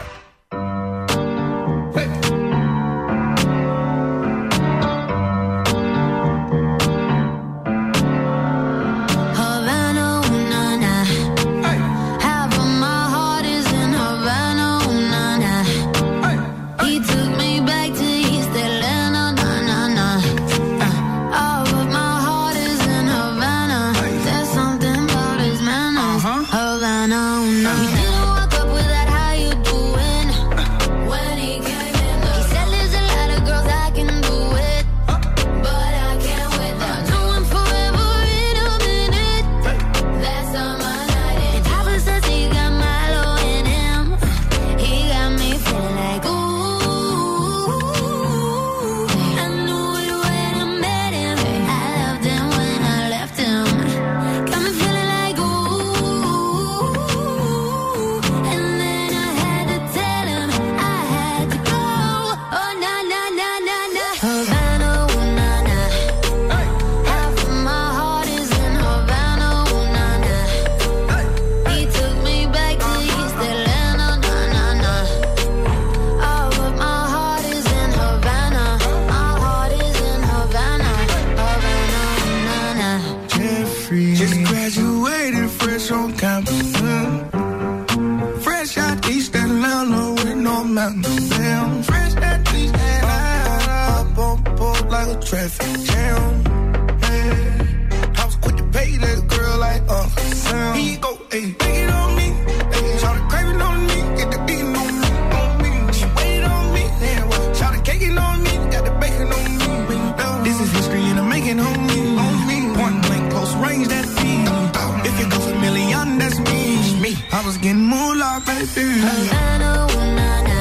I 117.32 117.44
was 117.46 117.56
getting 117.58 117.86
moolah, 117.92 118.42
baby. 118.46 118.86
Havana, 119.06 119.86
ooh, 119.90 120.14
na, 120.18 120.42
na. 120.42 120.53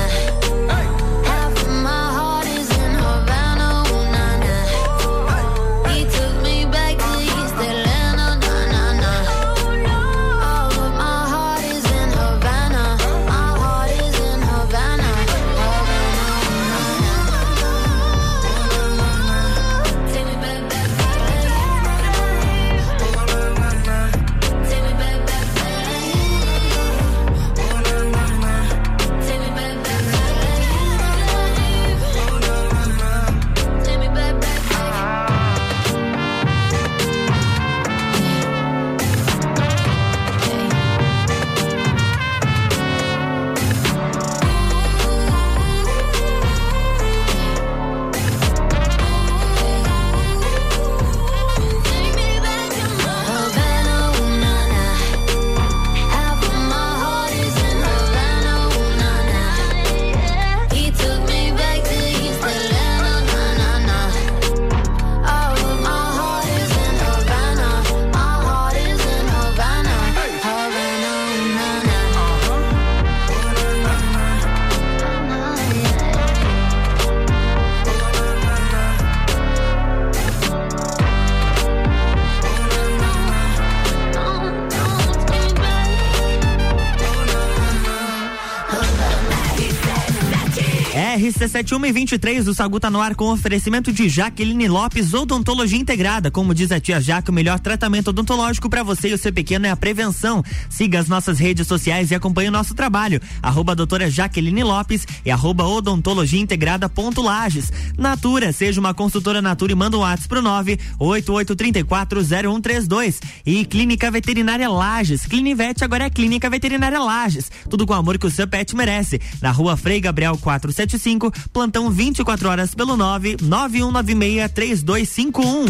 RC71 91.53 91.87
e 91.87 91.91
23, 91.91 92.47
o 92.47 92.53
Sagu 92.53 92.79
tá 92.79 92.89
no 92.89 92.99
ar 92.99 93.13
com 93.13 93.31
oferecimento 93.31 93.93
de 93.93 94.09
Jaqueline 94.09 94.67
Lopes 94.67 95.13
Odontologia 95.13 95.77
Integrada. 95.77 96.31
Como 96.31 96.51
diz 96.51 96.71
a 96.71 96.79
tia 96.79 96.99
Jaque, 96.99 97.29
o 97.29 97.33
melhor 97.33 97.59
tratamento 97.59 98.07
odontológico 98.07 98.67
para 98.67 98.81
você 98.81 99.09
e 99.09 99.13
o 99.13 99.19
seu 99.19 99.31
pequeno 99.31 99.67
é 99.67 99.69
a 99.69 99.75
prevenção. 99.75 100.43
Siga 100.67 100.99
as 100.99 101.07
nossas 101.07 101.37
redes 101.37 101.67
sociais 101.67 102.09
e 102.09 102.15
acompanhe 102.15 102.49
o 102.49 102.51
nosso 102.51 102.73
trabalho. 102.73 103.21
Arroba 103.39 103.75
doutora 103.75 104.09
Jaqueline 104.09 104.63
Lopes 104.63 105.05
e 105.23 105.29
arroba 105.29 105.63
odontologia 105.65 106.41
integrada 106.41 106.89
ponto 106.89 107.21
Lages. 107.21 107.71
Natura, 107.97 108.51
seja 108.51 108.79
uma 108.79 108.95
consultora 108.95 109.39
Natura 109.39 109.73
e 109.73 109.75
manda 109.75 109.95
um 109.95 109.99
WhatsApp 109.99 110.29
pro 110.29 110.41
988340132. 110.41 113.19
E 113.45 113.63
Clínica 113.65 114.09
Veterinária 114.09 114.69
Lages. 114.69 115.27
Clinivete 115.27 115.83
agora 115.83 116.05
é 116.05 116.09
Clínica 116.09 116.49
Veterinária 116.49 116.99
Lages. 116.99 117.51
Tudo 117.69 117.85
com 117.85 117.93
o 117.93 117.97
amor 117.97 118.17
que 118.17 118.25
o 118.25 118.31
seu 118.31 118.47
pet 118.47 118.75
merece. 118.75 119.21
Na 119.39 119.51
rua 119.51 119.77
Frei 119.77 120.01
Gabriel 120.01 120.35
475, 120.37 121.42
plantão 121.51 121.89
24 121.89 122.49
horas 122.49 122.73
pelo 122.73 122.95
99196 122.95 124.51
3251. 124.51 125.65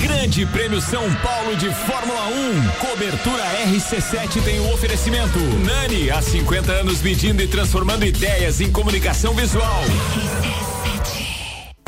Grande 0.00 0.46
Prêmio 0.46 0.80
São 0.80 1.02
Paulo 1.16 1.54
de 1.56 1.70
Fórmula 1.70 2.26
1. 2.26 2.68
Cobertura 2.80 3.44
RC7 3.68 4.42
tem 4.42 4.58
o 4.58 4.72
oferecimento. 4.72 5.38
Nani, 5.38 6.10
há 6.10 6.20
50 6.20 6.72
anos 6.72 7.02
medindo 7.02 7.42
e 7.42 7.46
transformando 7.46 8.04
ideias 8.04 8.60
em 8.60 8.72
comunicação 8.72 9.34
visual. 9.34 9.84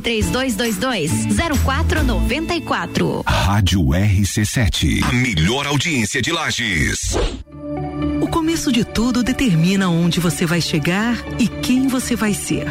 3222 0.00 1.10
0494. 1.64 3.22
Rádio 3.26 3.80
RC7. 3.86 5.02
A 5.02 5.12
melhor 5.12 5.66
audiência 5.66 6.20
de 6.22 6.32
Lages. 6.32 7.16
O 8.20 8.26
começo 8.28 8.72
de 8.72 8.84
tudo 8.84 9.22
determina 9.22 9.88
onde 9.88 10.20
você 10.20 10.44
vai 10.46 10.60
chegar 10.60 11.16
e 11.38 11.48
quem 11.48 11.88
você 11.88 12.16
vai 12.16 12.34
ser. 12.34 12.66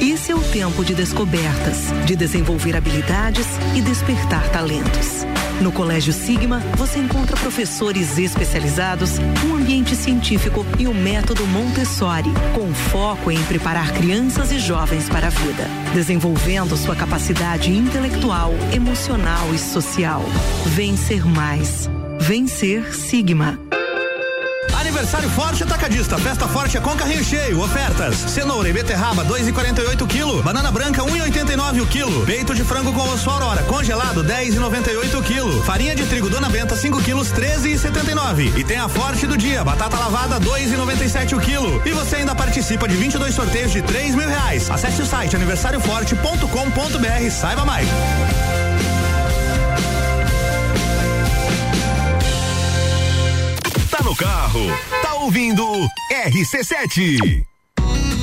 Esse 0.00 0.32
é 0.32 0.34
o 0.34 0.40
tempo 0.40 0.84
de 0.84 0.94
descobertas, 0.94 1.92
de 2.06 2.16
desenvolver 2.16 2.76
habilidades 2.76 3.46
e 3.74 3.80
despertar 3.80 4.48
talentos. 4.50 5.24
No 5.64 5.72
Colégio 5.72 6.12
Sigma, 6.12 6.58
você 6.76 6.98
encontra 6.98 7.38
professores 7.38 8.18
especializados, 8.18 9.12
um 9.48 9.54
ambiente 9.54 9.96
científico 9.96 10.62
e 10.78 10.86
o 10.86 10.92
método 10.92 11.46
Montessori, 11.46 12.28
com 12.54 12.70
foco 12.74 13.30
em 13.30 13.42
preparar 13.44 13.90
crianças 13.94 14.52
e 14.52 14.58
jovens 14.58 15.08
para 15.08 15.28
a 15.28 15.30
vida, 15.30 15.66
desenvolvendo 15.94 16.76
sua 16.76 16.94
capacidade 16.94 17.72
intelectual, 17.72 18.52
emocional 18.74 19.54
e 19.54 19.58
social. 19.58 20.22
Vencer 20.66 21.24
mais. 21.26 21.88
Vencer 22.20 22.94
Sigma. 22.94 23.58
Aniversário 24.94 25.28
Forte 25.30 25.64
Atacadista. 25.64 26.16
Festa 26.18 26.46
Forte 26.46 26.76
é 26.76 26.80
com 26.80 26.94
carrinho 26.94 27.24
cheio. 27.24 27.60
Ofertas: 27.60 28.14
cenoura 28.14 28.68
e 28.68 28.72
beterraba 28.72 29.24
2,48 29.24 30.06
kg, 30.06 30.40
banana 30.40 30.70
branca 30.70 31.02
1,89 31.02 31.82
o 31.82 31.86
quilo, 31.86 32.24
peito 32.24 32.54
de 32.54 32.62
frango 32.62 32.92
com 32.92 33.00
osso 33.08 33.28
aurora 33.28 33.64
congelado 33.64 34.22
10,98 34.22 35.20
kg, 35.24 35.64
farinha 35.64 35.96
de 35.96 36.06
trigo 36.06 36.30
Dona 36.30 36.48
Benta 36.48 36.76
5 36.76 37.02
quilos 37.02 37.32
13,79 37.32 38.56
e 38.56 38.62
tem 38.62 38.76
a 38.76 38.88
Forte 38.88 39.26
do 39.26 39.36
dia, 39.36 39.64
batata 39.64 39.98
lavada 39.98 40.38
2,97 40.38 41.36
o 41.36 41.40
quilo. 41.40 41.82
E 41.84 41.90
você 41.90 42.16
ainda 42.16 42.36
participa 42.36 42.86
de 42.86 42.94
22 42.94 43.34
sorteios 43.34 43.72
de 43.72 43.82
3 43.82 44.14
mil 44.14 44.28
reais. 44.28 44.70
Acesse 44.70 45.02
o 45.02 45.06
site 45.06 45.34
aniversarioforte.com.br. 45.34 47.30
Saiba 47.32 47.64
mais. 47.64 47.88
Carro, 54.16 54.66
tá 55.02 55.14
ouvindo 55.14 55.64
RC7. 56.10 57.44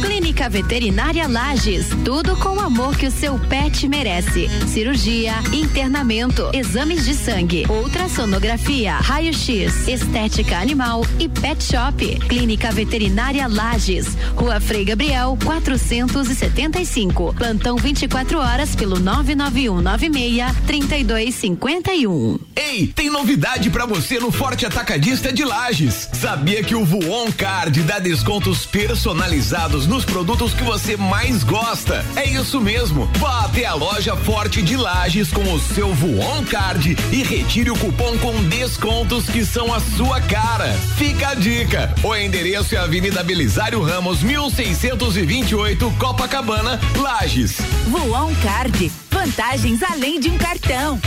Clínica 0.02 0.50
Veterinária 0.50 1.28
Lages, 1.28 1.88
tudo 2.04 2.36
com 2.38 2.58
o 2.58 2.60
amor 2.60 2.98
que 2.98 3.06
o 3.06 3.12
seu 3.12 3.38
pet 3.38 3.88
merece. 3.88 4.50
Cirurgia, 4.68 5.36
internamento, 5.54 6.50
exames 6.54 7.06
de 7.06 7.14
sangue, 7.14 7.66
ultrassonografia, 7.70 8.96
raio-x, 8.96 9.88
estética 9.88 10.58
animal 10.58 11.06
e 11.20 11.30
pet 11.30 11.64
shop. 11.64 12.20
Clínica 12.28 12.72
Veterinária 12.72 13.48
Lages, 13.48 14.08
Rua 14.36 14.60
Frei 14.60 14.84
Gabriel, 14.84 15.38
475. 15.46 17.36
Plantão 17.36 17.78
24 17.78 18.40
horas 18.40 18.76
pelo 18.76 19.00
99196 19.00 20.56
3251. 20.66 22.40
Ei, 22.56 22.88
tem 22.88 23.10
novidade 23.10 23.70
pra 23.70 23.86
você 23.86 24.20
no 24.20 24.32
Forte 24.32 24.66
Atacadista 24.66 25.32
de 25.32 25.44
Lages. 25.44 26.10
Sabia 26.14 26.64
que 26.64 26.74
o 26.74 26.84
Voon 26.84 27.32
Card 27.32 27.82
dá 27.84 28.00
descontos 28.00 28.66
personalizados 28.66 29.91
nos 29.92 30.06
produtos 30.06 30.54
que 30.54 30.64
você 30.64 30.96
mais 30.96 31.44
gosta? 31.44 32.06
É 32.16 32.26
isso 32.26 32.62
mesmo. 32.62 33.10
Vá 33.20 33.42
até 33.42 33.66
a 33.66 33.74
loja 33.74 34.16
Forte 34.16 34.62
de 34.62 34.78
Lages 34.78 35.30
com 35.30 35.44
o 35.54 35.60
seu 35.60 35.94
Voon 35.94 36.46
Card 36.46 36.96
e 37.12 37.24
retire 37.24 37.70
o 37.70 37.78
cupom 37.78 38.18
com 38.20 38.42
descontos 38.46 39.26
que 39.26 39.46
são 39.46 39.74
a 39.74 39.82
sua 39.82 40.22
cara. 40.22 40.72
Fica 40.98 41.32
a 41.32 41.36
dica. 41.36 41.94
O 42.02 42.16
endereço 42.16 42.74
é 42.74 42.78
Avenida 42.78 43.22
Belisário 43.22 43.84
Ramos, 43.84 44.24
1628, 44.24 45.92
Copacabana, 46.00 46.80
Lages. 46.96 47.58
Voon 47.88 48.34
Card. 48.42 48.90
Vantagens 49.12 49.84
além 49.84 50.22
de 50.22 50.30
um 50.30 50.38
cartão. 50.38 51.02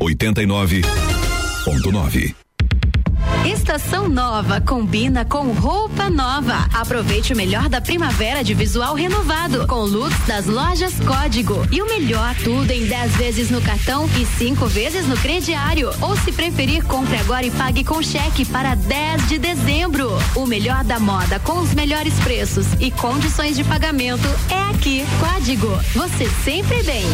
89.9 0.00 2.34
Estação 3.64 4.10
nova 4.10 4.60
combina 4.60 5.24
com 5.24 5.50
roupa 5.52 6.10
nova. 6.10 6.68
Aproveite 6.70 7.32
o 7.32 7.36
melhor 7.36 7.66
da 7.66 7.80
primavera 7.80 8.44
de 8.44 8.52
visual 8.52 8.94
renovado 8.94 9.66
com 9.66 9.86
looks 9.86 10.18
das 10.26 10.44
lojas 10.44 10.92
Código. 11.00 11.66
E 11.72 11.80
o 11.80 11.86
melhor, 11.86 12.34
tudo 12.44 12.70
em 12.70 12.84
10 12.84 13.16
vezes 13.16 13.50
no 13.50 13.62
cartão 13.62 14.06
e 14.20 14.26
5 14.26 14.66
vezes 14.66 15.08
no 15.08 15.16
crediário. 15.16 15.90
Ou 16.02 16.14
se 16.14 16.30
preferir, 16.30 16.84
compre 16.84 17.16
agora 17.16 17.46
e 17.46 17.50
pague 17.50 17.82
com 17.82 18.02
cheque 18.02 18.44
para 18.44 18.74
10 18.74 19.28
de 19.30 19.38
dezembro. 19.38 20.10
O 20.36 20.44
melhor 20.44 20.84
da 20.84 21.00
moda 21.00 21.40
com 21.40 21.58
os 21.58 21.72
melhores 21.72 22.12
preços 22.20 22.66
e 22.78 22.90
condições 22.90 23.56
de 23.56 23.64
pagamento 23.64 24.28
é 24.50 24.60
aqui. 24.74 25.06
Código. 25.18 25.68
Você 25.94 26.28
sempre 26.44 26.82
bem. 26.82 27.06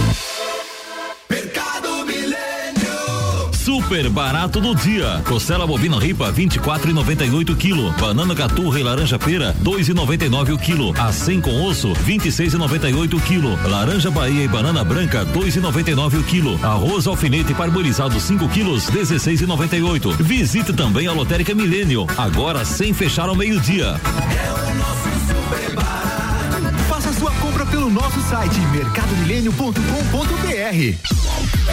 Super 3.65 4.09
barato 4.09 4.59
do 4.59 4.75
dia. 4.75 5.21
Costela 5.27 5.67
bovina 5.67 5.99
ripa 5.99 6.33
24,98 6.33 7.55
kg. 7.57 8.01
Banana 8.01 8.35
caturra 8.35 8.81
e 8.81 8.83
laranja 8.83 9.19
pera 9.19 9.55
2,99 9.63 10.55
o 10.55 10.59
quilo. 10.59 10.95
A 10.99 11.13
100 11.13 11.43
com 11.43 11.63
osso 11.65 11.93
26,98 11.93 13.21
kg. 13.21 13.69
Laranja 13.69 14.11
Bahia 14.11 14.45
e 14.45 14.49
banana 14.49 14.83
branca 14.83 15.27
2,99 15.27 16.21
o 16.21 16.23
quilo. 16.23 16.59
Arroz 16.65 17.07
alfinete 17.07 17.53
parboilizado 17.53 18.19
5 18.19 18.49
quilos 18.49 18.91
16,98. 18.91 20.17
Visite 20.23 20.73
também 20.73 21.07
a 21.07 21.13
Lotérica 21.13 21.55
Milênio. 21.55 22.07
Agora 22.17 22.65
sem 22.65 22.95
fechar 22.95 23.29
ao 23.29 23.37
meio-dia. 23.37 24.01
Faça 24.01 24.31
sua 24.61 24.71
compra 24.71 25.10
pelo 25.10 25.10
nosso 28.01 28.21
site 28.23 28.59
mercadomilênio.com.br. 28.73 30.97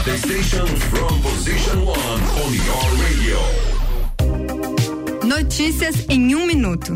The 0.04 0.18
station 0.18 0.68
from 0.68 1.22
position 1.22 1.86
one 1.86 1.96
on 1.96 2.54
your 2.54 2.84
radio. 3.02 3.40
Notícias 5.24 6.06
em 6.10 6.36
um 6.36 6.46
minuto. 6.46 6.94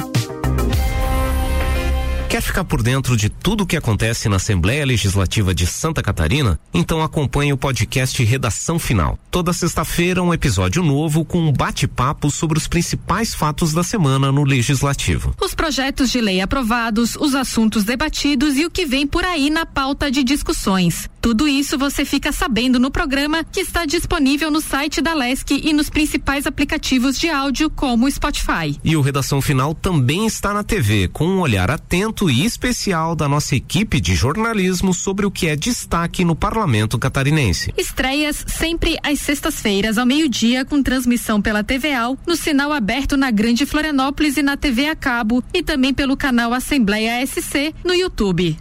Quer 2.31 2.39
ficar 2.39 2.63
por 2.63 2.81
dentro 2.81 3.17
de 3.17 3.27
tudo 3.27 3.65
o 3.65 3.67
que 3.67 3.75
acontece 3.75 4.29
na 4.29 4.37
Assembleia 4.37 4.85
Legislativa 4.85 5.53
de 5.53 5.67
Santa 5.67 6.01
Catarina? 6.01 6.57
Então 6.73 7.03
acompanhe 7.03 7.51
o 7.51 7.57
podcast 7.57 8.23
Redação 8.23 8.79
Final. 8.79 9.19
Toda 9.29 9.51
sexta-feira, 9.51 10.23
um 10.23 10.33
episódio 10.33 10.81
novo 10.81 11.25
com 11.25 11.39
um 11.39 11.51
bate-papo 11.51 12.31
sobre 12.31 12.57
os 12.57 12.69
principais 12.69 13.35
fatos 13.35 13.73
da 13.73 13.83
semana 13.83 14.31
no 14.31 14.45
Legislativo. 14.45 15.35
Os 15.41 15.53
projetos 15.53 16.09
de 16.09 16.21
lei 16.21 16.39
aprovados, 16.39 17.17
os 17.17 17.35
assuntos 17.35 17.83
debatidos 17.83 18.55
e 18.55 18.63
o 18.65 18.71
que 18.71 18.85
vem 18.85 19.05
por 19.05 19.25
aí 19.25 19.49
na 19.49 19.65
pauta 19.65 20.09
de 20.09 20.23
discussões. 20.23 21.09
Tudo 21.19 21.47
isso 21.47 21.77
você 21.77 22.03
fica 22.03 22.31
sabendo 22.31 22.79
no 22.79 22.89
programa 22.89 23.43
que 23.43 23.59
está 23.59 23.85
disponível 23.85 24.49
no 24.49 24.59
site 24.59 25.01
da 25.01 25.13
Lesc 25.13 25.51
e 25.51 25.71
nos 25.71 25.87
principais 25.87 26.47
aplicativos 26.47 27.19
de 27.19 27.29
áudio 27.29 27.69
como 27.69 28.07
o 28.07 28.11
Spotify. 28.11 28.79
E 28.83 28.95
o 28.95 29.01
Redação 29.01 29.39
Final 29.39 29.75
também 29.75 30.25
está 30.25 30.51
na 30.51 30.63
TV, 30.63 31.09
com 31.09 31.27
um 31.27 31.39
olhar 31.41 31.69
atento 31.69 32.20
e 32.29 32.45
especial 32.45 33.15
da 33.15 33.27
nossa 33.27 33.55
equipe 33.55 33.99
de 33.99 34.15
jornalismo 34.15 34.93
sobre 34.93 35.25
o 35.25 35.31
que 35.31 35.47
é 35.47 35.55
destaque 35.55 36.23
no 36.23 36.35
parlamento 36.35 36.99
catarinense. 36.99 37.73
Estreias 37.77 38.43
sempre 38.47 38.97
às 39.03 39.19
sextas-feiras 39.19 39.97
ao 39.97 40.05
meio-dia 40.05 40.65
com 40.65 40.83
transmissão 40.83 41.41
pela 41.41 41.63
TVAL, 41.63 42.17
no 42.27 42.35
sinal 42.35 42.71
aberto 42.71 43.15
na 43.17 43.31
Grande 43.31 43.65
Florianópolis 43.65 44.37
e 44.37 44.41
na 44.41 44.57
TV 44.57 44.87
a 44.87 44.95
cabo 44.95 45.43
e 45.53 45.63
também 45.63 45.93
pelo 45.93 46.17
canal 46.17 46.53
Assembleia 46.53 47.25
SC 47.25 47.73
no 47.83 47.93
YouTube. 47.93 48.57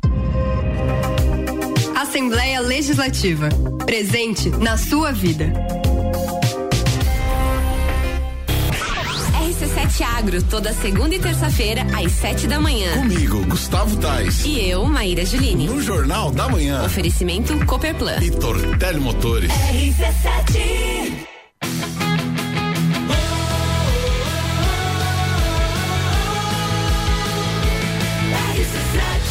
Assembleia 1.94 2.61
Legislativa. 2.61 3.49
Presente 3.85 4.49
na 4.51 4.77
sua 4.77 5.12
vida. 5.12 5.80
RC7 10.01 10.03
Agro, 10.03 10.43
toda 10.45 10.73
segunda 10.73 11.15
e 11.15 11.19
terça-feira, 11.19 11.83
às 11.95 12.13
sete 12.13 12.47
da 12.47 12.59
manhã. 12.59 12.93
Comigo, 12.95 13.45
Gustavo 13.47 13.97
Tais. 13.97 14.45
E 14.45 14.59
eu, 14.69 14.85
Maíra 14.87 15.25
Juline. 15.25 15.67
No 15.67 15.83
Jornal 15.83 16.31
da 16.31 16.49
Manhã. 16.49 16.83
Oferecimento 16.85 17.55
Cooperplan. 17.67 18.19
E 18.23 18.31
Tortelli 18.31 19.01
Motores. 19.01 19.51
RC7. 19.51 21.29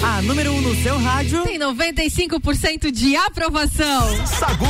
A 0.04 0.22
número 0.22 0.52
1 0.52 0.56
um 0.56 0.62
no 0.62 0.76
seu 0.76 0.98
rádio. 1.00 1.44
Tem 1.44 1.60
95% 1.60 2.92
de 2.92 3.16
aprovação. 3.16 4.28
Sagu. 4.28 4.66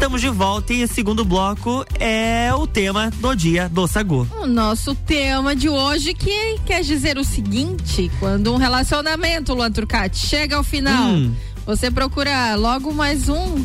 Estamos 0.00 0.22
de 0.22 0.30
volta 0.30 0.72
e 0.72 0.82
o 0.82 0.88
segundo 0.88 1.26
bloco 1.26 1.84
é 1.98 2.50
o 2.54 2.66
tema 2.66 3.10
do 3.16 3.34
dia 3.36 3.68
do 3.68 3.86
Sagu. 3.86 4.26
O 4.40 4.46
nosso 4.46 4.94
tema 4.94 5.54
de 5.54 5.68
hoje 5.68 6.14
que 6.14 6.58
quer 6.64 6.80
dizer 6.80 7.18
o 7.18 7.22
seguinte: 7.22 8.10
quando 8.18 8.50
um 8.50 8.56
relacionamento, 8.56 9.52
Luan 9.52 9.70
Turcati, 9.70 10.16
chega 10.18 10.56
ao 10.56 10.64
final, 10.64 11.10
Hum. 11.10 11.34
você 11.66 11.90
procura 11.90 12.54
logo 12.54 12.94
mais 12.94 13.28
um 13.28 13.62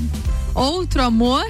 outro 0.54 1.02
amor 1.04 1.46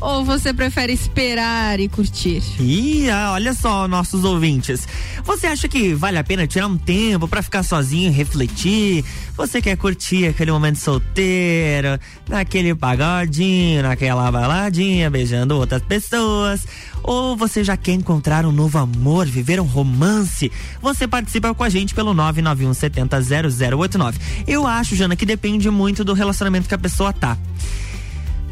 ou 0.00 0.24
você 0.24 0.52
prefere 0.52 0.92
esperar 0.92 1.80
e 1.80 1.88
curtir? 1.88 2.42
Ih, 2.60 3.10
ah, 3.10 3.32
olha 3.32 3.54
só, 3.54 3.88
nossos 3.88 4.24
ouvintes. 4.24 4.86
Você 5.24 5.46
acha 5.46 5.68
que 5.68 5.94
vale 5.94 6.18
a 6.18 6.24
pena 6.24 6.46
tirar 6.46 6.66
um 6.66 6.76
tempo 6.76 7.26
pra 7.26 7.42
ficar 7.42 7.62
sozinho, 7.62 8.10
e 8.10 8.14
refletir? 8.14 9.04
Você 9.36 9.60
quer 9.60 9.76
curtir 9.76 10.26
aquele 10.26 10.52
momento 10.52 10.78
solteiro, 10.78 11.98
naquele 12.28 12.74
pagodinho, 12.74 13.82
naquela 13.82 14.30
baladinha, 14.30 15.10
beijando 15.10 15.56
outras 15.56 15.82
pessoas? 15.82 16.66
Ou 17.02 17.36
você 17.36 17.62
já 17.62 17.76
quer 17.76 17.92
encontrar 17.92 18.44
um 18.44 18.52
novo 18.52 18.78
amor, 18.78 19.26
viver 19.26 19.60
um 19.60 19.64
romance? 19.64 20.50
Você 20.82 21.06
participa 21.06 21.54
com 21.54 21.64
a 21.64 21.68
gente 21.68 21.94
pelo 21.94 22.12
991 22.12 22.74
70 22.74 23.22
0089. 23.22 24.18
Eu 24.46 24.66
acho, 24.66 24.96
Jana, 24.96 25.16
que 25.16 25.24
depende 25.24 25.70
muito 25.70 26.04
do 26.04 26.12
relacionamento 26.12 26.68
que 26.68 26.74
a 26.74 26.78
pessoa 26.78 27.12
tá. 27.12 27.36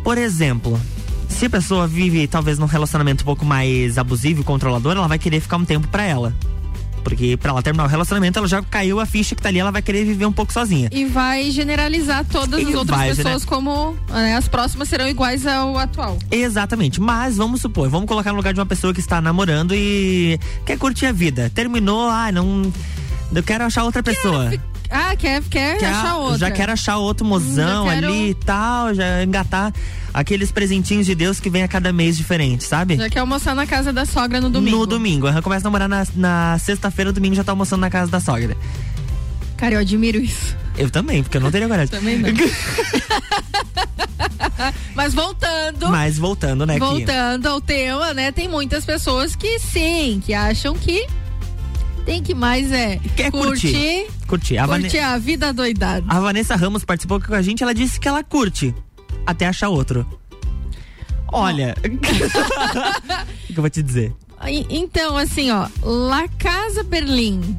Por 0.03 0.19
exemplo, 0.19 0.79
se 1.35 1.47
a 1.47 1.51
pessoa 1.51 1.87
vive 1.87 2.27
talvez 2.29 2.59
num 2.59 2.67
relacionamento 2.67 3.23
um 3.23 3.25
pouco 3.25 3.45
mais 3.45 3.99
abusivo 3.99 4.41
e 4.41 4.45
controlador, 4.45 4.93
ela 4.97 5.09
vai 5.09 5.19
querer 5.19 5.41
ficar 5.41 5.57
um 5.57 5.65
tempo 5.65 5.89
pra 5.89 6.05
ela. 6.05 6.33
Porque 7.03 7.37
pra 7.37 7.51
ela 7.51 7.61
terminar 7.63 7.85
o 7.85 7.89
relacionamento, 7.89 8.39
ela 8.39 8.49
já 8.49 8.63
caiu 8.63 8.99
a 8.99 9.05
ficha 9.05 9.35
que 9.35 9.43
tá 9.43 9.51
ali, 9.51 9.59
ela 9.59 9.71
vai 9.71 9.83
querer 9.83 10.05
viver 10.05 10.25
um 10.25 10.33
pouco 10.33 10.53
sozinha. 10.53 10.89
E 10.91 11.05
vai 11.05 11.51
generalizar 11.51 12.25
todas 12.25 12.63
E 12.63 12.69
as 12.69 12.75
outras 12.75 12.99
vai, 12.99 13.09
pessoas 13.15 13.43
né? 13.43 13.49
como 13.49 13.95
né, 14.09 14.37
as 14.37 14.49
próximas 14.49 14.89
serão 14.89 15.07
iguais 15.07 15.47
ao 15.47 15.77
atual. 15.77 16.19
Exatamente, 16.31 17.01
mas 17.01 17.37
vamos 17.37 17.61
supor, 17.61 17.91
vamos 17.91 18.09
colocar 18.09 18.31
no 18.31 18.37
lugar 18.37 18.55
de 18.55 18.61
uma 18.61 18.67
pessoa 18.67 18.95
que 18.95 19.01
está 19.01 19.21
namorando 19.21 19.75
e 19.75 20.41
quer 20.65 20.79
curtir 20.79 21.07
a 21.07 21.13
vida. 21.13 21.51
Terminou, 21.55 22.09
ah, 22.09 22.33
não. 22.33 22.73
Eu 23.35 23.43
quero 23.43 23.65
achar 23.65 23.85
outra 23.85 24.03
pessoa. 24.03 24.51
Ah, 24.97 25.17
quer, 25.17 25.43
quer, 25.51 25.79
Quer- 25.79 25.87
achar 25.91 26.17
outra. 26.17 26.39
Já 26.39 26.51
quero 26.51 26.73
achar 26.73 26.97
outro 26.99 27.27
mozão 27.27 27.85
Hum, 27.85 27.89
já 27.89 27.95
quero- 27.95 28.07
ali 28.07 28.31
e 28.31 28.35
tal, 28.35 28.95
já 28.95 29.23
engatar 29.25 29.73
aqueles 30.13 30.53
presentinhos 30.53 31.05
de 31.07 31.15
Deus 31.15 31.41
que 31.41 31.51
vem 31.51 31.63
a 31.65 31.69
cada 31.69 31.93
mês 31.93 32.17
diferente, 32.17 32.63
sabe? 32.65 32.97
Já 32.97 33.11
quer 33.11 33.19
almoçar 33.19 33.55
na 33.57 33.67
casa 33.67 33.93
da 33.93 34.07
sogra 34.07 34.41
no 34.41 34.49
domingo. 34.49 34.77
No 34.79 34.87
domingo. 34.87 35.27
Aham, 35.27 35.43
Começa 35.43 35.67
a 35.67 35.69
namorar 35.71 35.89
na, 35.89 36.07
na 36.15 36.59
sexta-feira, 36.61 37.13
domingo 37.13 37.35
já 37.35 37.43
tá 37.43 37.51
almoçando 37.53 37.81
na 37.81 37.91
casa 37.91 38.11
da 38.11 38.21
sogra. 38.21 38.57
Cara, 39.57 39.75
eu 39.75 39.81
admiro 39.81 40.19
isso. 40.19 40.55
Eu 40.77 40.91
também, 40.91 41.23
porque 41.23 41.37
eu 41.37 41.41
não 41.41 41.51
teria 41.51 41.69
coragem. 41.69 41.89
Também 41.89 42.19
não. 42.19 42.29
Mas 44.95 45.13
voltando. 45.15 45.89
Mas 45.89 46.19
voltando, 46.19 46.67
né? 46.67 46.79
Voltando 46.79 47.47
ao 47.47 47.61
tema, 47.61 48.15
né? 48.15 48.31
Tem 48.33 48.49
muitas 48.49 48.85
pessoas 48.85 49.35
que 49.37 49.59
sim, 49.59 50.23
que 50.25 50.33
acham 50.33 50.75
que 50.75 51.07
tem 52.05 52.23
que 52.23 52.35
mais 52.35 52.71
é 52.73 52.99
Quer 53.17 53.31
curtir. 53.31 53.73
curtir, 53.73 54.07
Curtir. 54.27 54.59
A, 54.59 54.67
curtir 54.69 54.99
a 54.99 55.19
vida 55.19 55.53
doidada. 55.53 56.05
a 56.09 56.21
Vanessa 56.21 56.55
Ramos 56.57 56.85
participou 56.85 57.19
aqui 57.19 57.29
com 57.29 57.35
a 57.35 57.43
gente, 57.43 57.63
ela 57.63 57.75
disse 57.75 57.99
que 58.01 58.09
ela 58.09 58.23
curte 58.23 58.75
até 59.27 59.47
achar 59.47 59.69
outro. 59.69 60.07
Olha, 61.33 61.75
o 61.85 63.53
que 63.53 63.59
eu 63.59 63.63
vou 63.63 63.71
te 63.71 63.83
dizer? 63.83 64.15
Então, 64.69 65.17
assim, 65.17 65.51
ó, 65.51 65.67
La 65.83 66.29
Casa 66.29 66.83
Berlim. 66.85 67.57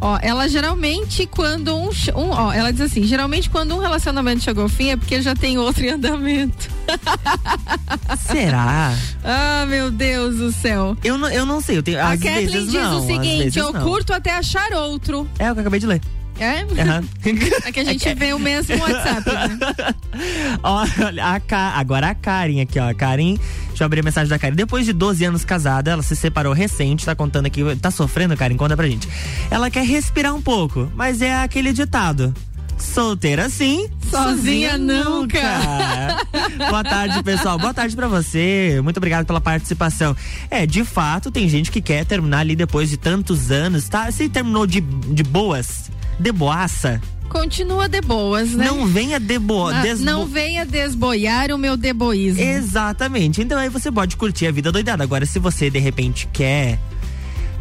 Ó, 0.00 0.18
ela 0.20 0.48
geralmente 0.48 1.26
quando 1.26 1.74
um, 1.74 1.88
um, 2.14 2.30
ó, 2.30 2.52
ela 2.52 2.72
diz 2.72 2.82
assim, 2.82 3.04
geralmente 3.04 3.48
quando 3.48 3.74
um 3.74 3.78
relacionamento 3.78 4.42
chegou 4.42 4.64
ao 4.64 4.68
fim 4.68 4.90
é 4.90 4.96
porque 4.96 5.22
já 5.22 5.34
tem 5.34 5.58
outro 5.58 5.84
em 5.84 5.90
andamento. 5.90 6.68
Será? 8.26 8.94
Ah, 9.22 9.64
meu 9.66 9.90
Deus 9.90 10.36
do 10.36 10.52
céu. 10.52 10.96
Eu 11.02 11.16
não, 11.16 11.30
eu 11.30 11.46
não 11.46 11.60
sei, 11.60 11.78
eu 11.78 11.82
tenho, 11.82 11.98
A 12.00 12.10
Kathleen 12.10 12.46
diz 12.46 12.72
não, 12.72 13.02
o 13.02 13.06
seguinte, 13.06 13.58
eu 13.58 13.72
curto 13.72 14.12
até 14.12 14.36
achar 14.36 14.72
outro. 14.72 15.28
É 15.38 15.50
o 15.50 15.54
que 15.54 15.60
eu 15.60 15.62
acabei 15.62 15.80
de 15.80 15.86
ler. 15.86 16.00
É? 16.38 16.60
Aham. 16.82 17.04
É 17.64 17.72
que 17.72 17.80
a 17.80 17.84
gente 17.84 18.14
vê 18.14 18.32
o 18.32 18.38
mesmo 18.38 18.76
WhatsApp, 18.78 19.30
né? 19.30 19.94
Olha, 20.62 21.24
a 21.34 21.40
Ka- 21.40 21.72
agora 21.76 22.08
a 22.10 22.14
Karen 22.14 22.60
aqui, 22.60 22.78
ó. 22.78 22.88
A 22.90 22.94
Karen, 22.94 23.36
deixa 23.68 23.82
eu 23.82 23.86
abrir 23.86 24.00
a 24.00 24.02
mensagem 24.02 24.28
da 24.28 24.38
Karen. 24.38 24.54
Depois 24.54 24.84
de 24.84 24.92
12 24.92 25.24
anos 25.24 25.44
casada, 25.44 25.90
ela 25.92 26.02
se 26.02 26.14
separou 26.16 26.52
recente, 26.52 27.04
tá 27.06 27.14
contando 27.14 27.46
aqui. 27.46 27.62
Tá 27.76 27.90
sofrendo, 27.90 28.36
Karen? 28.36 28.56
Conta 28.56 28.76
pra 28.76 28.86
gente. 28.88 29.08
Ela 29.50 29.70
quer 29.70 29.84
respirar 29.86 30.34
um 30.34 30.42
pouco, 30.42 30.90
mas 30.94 31.22
é 31.22 31.34
aquele 31.42 31.72
ditado. 31.72 32.34
Solteira 32.76 33.48
sim, 33.48 33.88
Sozinha 34.10 34.76
nunca. 34.76 35.38
Boa 36.68 36.82
tarde, 36.82 37.22
pessoal. 37.22 37.56
Boa 37.58 37.72
tarde 37.72 37.94
pra 37.94 38.08
você. 38.08 38.80
Muito 38.82 38.96
obrigado 38.96 39.24
pela 39.24 39.40
participação. 39.40 40.14
É, 40.50 40.66
de 40.66 40.84
fato, 40.84 41.30
tem 41.30 41.48
gente 41.48 41.70
que 41.70 41.80
quer 41.80 42.04
terminar 42.04 42.40
ali 42.40 42.56
depois 42.56 42.90
de 42.90 42.96
tantos 42.96 43.50
anos, 43.52 43.88
tá? 43.88 44.10
Se 44.10 44.28
terminou 44.28 44.66
de, 44.66 44.80
de 44.80 45.22
boas, 45.22 45.88
de 46.18 46.32
boaça, 46.32 47.00
Continua 47.28 47.88
de 47.88 48.00
boas, 48.00 48.52
né? 48.52 48.64
não 48.66 48.86
venha 48.86 49.18
de 49.18 49.38
boa. 49.40 49.74
Ah, 49.76 49.82
desbo- 49.82 50.04
Não 50.04 50.24
venha 50.24 50.64
desboiar 50.64 51.50
o 51.50 51.58
meu 51.58 51.76
deboísmo. 51.76 52.40
Exatamente. 52.40 53.40
Então 53.42 53.58
aí 53.58 53.68
você 53.68 53.90
pode 53.90 54.16
curtir 54.16 54.46
a 54.46 54.52
vida 54.52 54.70
doidada. 54.70 55.02
Agora, 55.02 55.26
se 55.26 55.40
você 55.40 55.68
de 55.68 55.80
repente 55.80 56.28
quer 56.32 56.78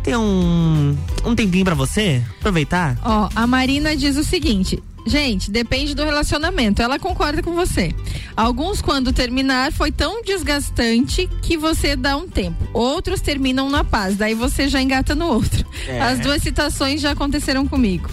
ter 0.03 0.15
um, 0.15 0.95
um 1.25 1.33
tempinho 1.33 1.65
pra 1.65 1.73
você, 1.73 2.21
aproveitar. 2.39 2.99
Ó, 3.03 3.29
a 3.35 3.47
Marina 3.47 3.95
diz 3.95 4.15
o 4.15 4.23
seguinte. 4.23 4.83
Gente, 5.07 5.49
depende 5.49 5.95
do 5.95 6.03
relacionamento. 6.03 6.81
Ela 6.81 6.99
concorda 6.99 7.41
com 7.41 7.53
você. 7.55 7.93
Alguns, 8.37 8.79
quando 8.81 9.11
terminar, 9.11 9.71
foi 9.71 9.91
tão 9.91 10.21
desgastante 10.23 11.27
que 11.41 11.57
você 11.57 11.95
dá 11.95 12.15
um 12.15 12.27
tempo. 12.27 12.67
Outros 12.73 13.19
terminam 13.21 13.69
na 13.69 13.83
paz, 13.83 14.15
daí 14.17 14.33
você 14.35 14.67
já 14.69 14.81
engata 14.81 15.15
no 15.15 15.25
outro. 15.25 15.65
É. 15.87 15.99
As 15.99 16.19
duas 16.19 16.43
citações 16.43 17.01
já 17.01 17.11
aconteceram 17.11 17.65
comigo. 17.67 18.09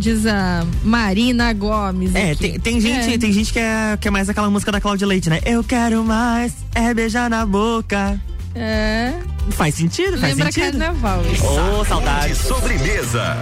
Diz 0.00 0.24
a 0.26 0.64
Marina 0.82 1.52
Gomes. 1.52 2.14
É, 2.14 2.30
aqui. 2.30 2.36
tem, 2.52 2.58
tem 2.58 2.80
gente, 2.80 3.14
É. 3.14 3.18
tem 3.18 3.30
gente 3.32 3.52
que 3.52 3.58
é, 3.58 3.98
que 4.00 4.08
é 4.08 4.10
mais 4.10 4.30
aquela 4.30 4.48
música 4.48 4.72
da 4.72 4.80
Cláudia 4.80 5.06
Leite, 5.06 5.28
né? 5.28 5.40
Eu 5.44 5.62
quero 5.62 6.02
mais, 6.02 6.54
é 6.74 6.92
beijar 6.94 7.28
na 7.28 7.44
boca. 7.44 8.18
É. 8.54 9.12
Faz 9.50 9.74
sentido, 9.74 10.16
faz 10.18 10.34
Lembra 10.34 10.50
sentido. 10.50 10.78
carnaval. 10.78 11.22
isso. 11.30 11.44
Ô, 11.46 11.84
saudade. 11.84 12.34
Sobremesa. 12.34 13.36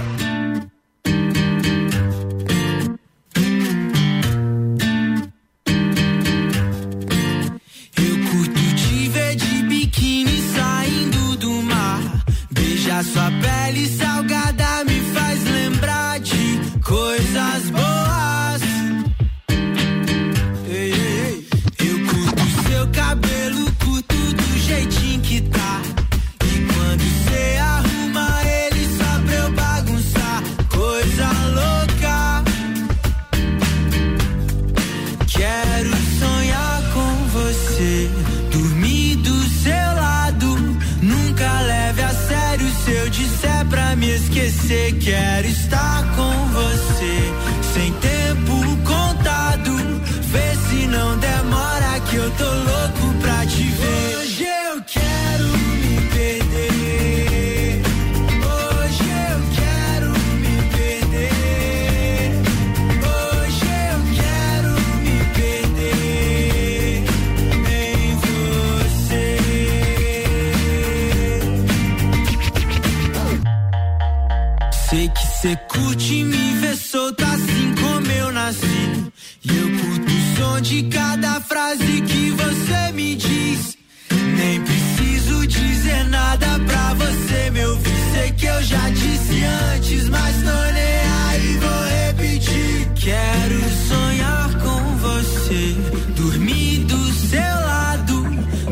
Eu 88.59 88.63
já 88.65 88.91
disse 88.91 89.45
antes, 89.75 90.09
mas 90.09 90.37
tô 90.43 90.73
nem 90.73 91.01
aí, 91.29 91.59
vou 91.59 91.85
repetir. 92.07 92.89
Quero 92.97 93.71
sonhar 93.87 94.55
com 94.59 94.97
você, 94.97 95.77
dormir 96.17 96.79
do 96.85 97.13
seu 97.13 97.39
lado. 97.39 98.15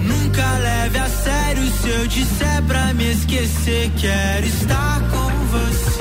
Nunca 0.02 0.58
leve 0.58 0.98
a 0.98 1.08
sério 1.08 1.70
se 1.80 1.88
eu 1.88 2.06
disser 2.08 2.62
pra 2.64 2.94
me 2.94 3.12
esquecer. 3.12 3.92
Quero 3.96 4.46
estar 4.46 5.00
com 5.08 5.30
você, 5.54 5.95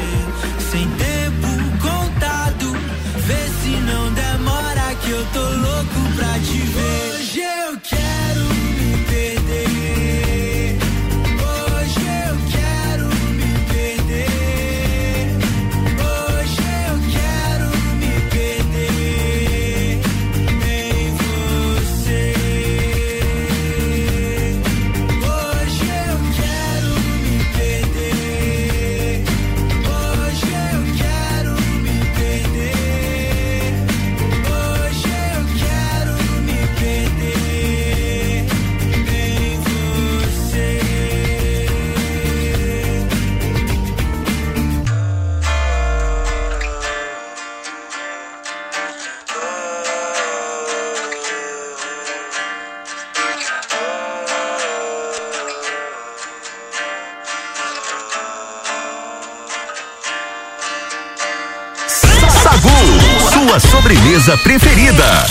sobremesa 64.25 64.37
preferida. 64.37 65.25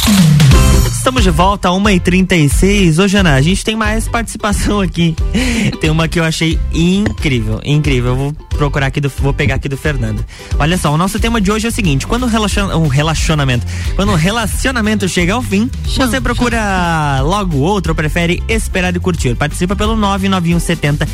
Estamos 0.86 1.22
de 1.22 1.30
volta 1.30 1.68
a 1.68 1.72
1h36. 1.72 3.02
Ô, 3.02 3.08
Jana, 3.08 3.34
a 3.34 3.42
gente 3.42 3.64
tem 3.64 3.76
mais 3.76 4.08
participação 4.08 4.80
aqui. 4.80 5.14
Tem 5.80 5.90
uma 5.90 6.08
que 6.08 6.18
eu 6.18 6.24
achei 6.24 6.58
incrível, 6.72 7.60
incrível. 7.64 8.12
Eu 8.12 8.16
vou 8.16 8.32
procurar 8.50 8.86
aqui, 8.86 9.00
do, 9.00 9.08
vou 9.08 9.34
pegar 9.34 9.56
aqui 9.56 9.68
do 9.68 9.76
Fernando. 9.76 10.24
Olha 10.58 10.78
só, 10.78 10.92
o 10.92 10.96
nosso 10.96 11.18
tema 11.18 11.40
de 11.40 11.50
hoje 11.52 11.66
é 11.66 11.68
o 11.68 11.72
seguinte: 11.72 12.06
quando 12.06 12.24
um 12.24 12.88
relacionamento, 12.88 13.66
quando 13.96 14.12
o 14.12 14.14
relacionamento 14.14 15.06
chega 15.08 15.34
ao 15.34 15.42
fim, 15.42 15.68
você 15.96 16.20
procura 16.20 17.20
logo 17.20 17.58
outro 17.58 17.90
ou 17.92 17.96
prefere 17.96 18.42
esperar 18.48 18.94
e 18.96 19.00
curtir? 19.00 19.34
Participa 19.34 19.76
pelo 19.76 19.96
99170 19.96 21.06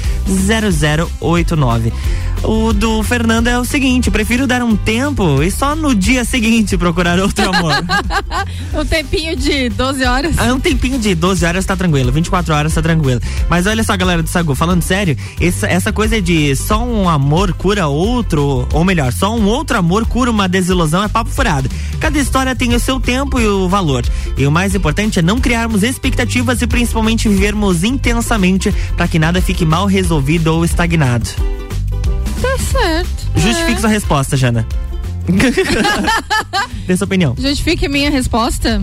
0089. 1.20 1.92
O 2.42 2.72
do 2.72 3.02
Fernando 3.02 3.48
é 3.48 3.58
o 3.58 3.64
seguinte: 3.64 4.10
prefiro 4.10 4.46
dar 4.46 4.62
um 4.62 4.74
tempo 4.74 5.42
e 5.42 5.50
só 5.50 5.76
no 5.76 5.94
dia 5.94 6.24
seguinte 6.24 6.76
procurar 6.76 7.18
outro 7.18 7.48
amor. 7.48 7.74
um 8.74 8.84
tempinho 8.84 9.36
de 9.36 9.68
12 9.68 10.04
horas. 10.04 10.38
Ah, 10.38 10.52
um 10.54 10.60
tempinho 10.60 10.98
de 10.98 11.14
12 11.14 11.44
horas 11.44 11.64
tá 11.64 11.76
tranquilo, 11.76 12.10
24 12.10 12.54
horas 12.54 12.74
tá 12.74 12.80
tranquilo. 12.80 13.20
Mas 13.48 13.66
olha 13.66 13.84
só, 13.84 13.96
galera 13.96 14.22
do 14.22 14.28
Sagu, 14.28 14.54
falando 14.54 14.82
sério, 14.82 15.16
essa, 15.40 15.66
essa 15.66 15.92
coisa 15.92 16.20
de 16.20 16.56
só 16.56 16.82
um 16.82 17.08
amor 17.08 17.52
cura 17.52 17.86
outro, 17.86 18.66
ou 18.72 18.84
melhor, 18.84 19.12
só 19.12 19.36
um 19.36 19.46
outro 19.46 19.76
amor 19.78 20.06
cura 20.06 20.30
uma 20.30 20.48
desilusão 20.48 21.02
é 21.02 21.08
papo 21.08 21.30
furado. 21.30 21.70
Cada 22.00 22.18
história 22.18 22.56
tem 22.56 22.74
o 22.74 22.80
seu 22.80 22.98
tempo 22.98 23.38
e 23.38 23.46
o 23.46 23.68
valor. 23.68 24.04
E 24.36 24.46
o 24.46 24.50
mais 24.50 24.74
importante 24.74 25.18
é 25.18 25.22
não 25.22 25.38
criarmos 25.38 25.82
expectativas 25.82 26.62
e 26.62 26.66
principalmente 26.66 27.28
vivermos 27.28 27.84
intensamente 27.84 28.74
para 28.96 29.06
que 29.06 29.18
nada 29.18 29.42
fique 29.42 29.66
mal 29.66 29.86
resolvido 29.86 30.48
ou 30.48 30.64
estagnado. 30.64 31.28
Tá 32.40 32.58
certo. 32.58 33.30
Justifique 33.36 33.80
sua 33.80 33.90
resposta, 33.90 34.36
Jana. 34.36 34.66
Dê 36.86 36.96
sua 36.96 37.04
opinião. 37.04 37.34
Justifique 37.38 37.88
minha 37.88 38.10
resposta 38.10 38.82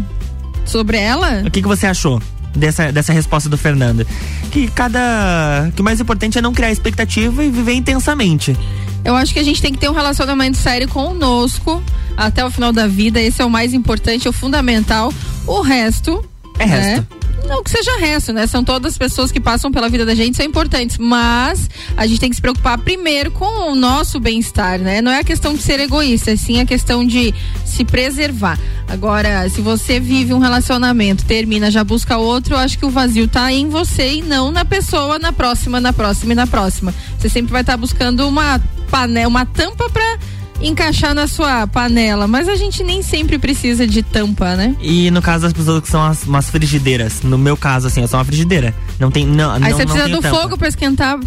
sobre 0.66 0.98
ela. 0.98 1.44
O 1.46 1.52
que, 1.52 1.62
que 1.62 1.68
você 1.68 1.88
achou 1.88 2.22
dessa, 2.56 2.92
dessa 2.92 3.14
resposta 3.14 3.50
do 3.50 3.58
Fernando? 3.58 4.06
Que 4.52 4.68
cada. 4.70 5.72
Que 5.76 5.82
o 5.82 5.84
mais 5.84 6.00
importante 6.00 6.38
é 6.38 6.42
não 6.42 6.54
criar 6.54 6.72
expectativa 6.72 7.44
e 7.44 7.50
viver 7.50 7.74
intensamente. 7.74 8.56
Eu 9.04 9.16
acho 9.16 9.34
que 9.34 9.40
a 9.40 9.44
gente 9.44 9.62
tem 9.62 9.72
que 9.72 9.80
ter 9.80 9.90
um 9.90 9.94
relacionamento 9.94 10.58
sério 10.58 10.88
conosco 10.88 11.82
até 12.16 12.44
o 12.46 12.52
final 12.52 12.74
da 12.74 12.88
vida. 12.88 13.22
Esse 13.22 13.42
é 13.42 13.46
o 13.46 13.50
mais 13.50 13.74
importante, 13.74 14.28
é 14.28 14.30
o 14.30 14.34
fundamental. 14.34 15.14
O 15.46 15.62
resto. 15.62 16.24
É 16.60 16.66
resto. 16.66 17.08
Não 17.46 17.64
que 17.64 17.70
seja 17.70 17.98
resto, 17.98 18.34
né? 18.34 18.48
São 18.48 18.64
todas 18.64 18.94
as 18.94 18.98
pessoas 18.98 19.32
que 19.32 19.40
passam 19.40 19.72
pela 19.72 19.90
vida 19.90 20.06
da 20.06 20.16
gente, 20.16 20.38
são 20.38 20.46
importantes. 20.46 20.98
Mas 20.98 21.70
a 21.96 22.06
gente 22.06 22.20
tem 22.20 22.30
que 22.30 22.36
se 22.36 22.42
preocupar 22.42 22.78
primeiro 22.78 23.32
com 23.32 23.72
o 23.72 23.76
nosso 23.76 24.20
bem-estar, 24.20 24.80
né? 24.80 25.02
Não 25.02 25.12
é 25.12 25.20
a 25.20 25.24
questão 25.24 25.54
de 25.54 25.62
ser 25.62 25.80
egoísta, 25.80 26.32
é 26.32 26.36
sim 26.36 26.60
a 26.60 26.66
questão 26.66 27.06
de 27.06 27.34
se 27.66 27.86
preservar. 27.86 28.60
Agora, 28.88 29.50
se 29.50 29.62
você 29.62 30.00
vive 30.00 30.34
um 30.34 30.40
relacionamento, 30.40 31.26
termina, 31.26 31.70
já 31.70 31.84
busca 31.84 32.18
outro, 32.18 32.56
eu 32.56 32.58
acho 32.58 32.78
que 32.78 32.86
o 32.86 32.90
vazio 32.90 33.28
tá 33.28 33.52
em 33.52 33.70
você 33.70 34.16
e 34.16 34.22
não 34.22 34.52
na 34.52 34.66
pessoa, 34.66 35.20
na 35.20 35.32
próxima, 35.32 35.80
na 35.80 35.94
próxima 35.94 36.34
e 36.34 36.36
na 36.36 36.48
próxima. 36.48 36.94
Você 37.18 37.30
sempre 37.30 37.52
vai 37.52 37.62
estar 37.62 37.78
buscando 37.78 38.28
uma 38.28 38.62
panela, 38.90 39.28
uma 39.28 39.46
tampa 39.46 39.90
pra 39.90 40.18
encaixar 40.62 41.14
na 41.14 41.28
sua 41.28 41.68
panela, 41.68 42.28
mas 42.28 42.48
a 42.50 42.56
gente 42.56 42.84
nem 42.84 43.02
sempre 43.02 43.38
precisa 43.38 43.86
de 43.88 44.02
tampa, 44.02 44.56
né? 44.56 44.76
E 44.82 45.10
no 45.12 45.22
caso 45.22 45.44
das 45.44 45.54
pessoas 45.54 45.82
que 45.82 45.90
são 45.90 46.04
as, 46.04 46.24
umas 46.24 46.50
frigideiras. 46.50 47.22
No 47.22 47.38
meu 47.38 47.56
caso, 47.56 47.88
assim, 47.88 48.02
eu 48.02 48.08
sou 48.08 48.18
uma 48.20 48.26
frigideira. 48.26 48.74
Não 49.00 49.12
tem. 49.12 49.26
Não, 49.26 49.52
Aí 49.52 49.60
não, 49.60 49.70
você 49.70 49.86
não 49.86 49.94
precisa 49.94 50.16
do 50.16 50.22
tampa. 50.22 50.36
fogo 50.42 50.58
pra 50.58 50.68
esquentar. 50.68 51.20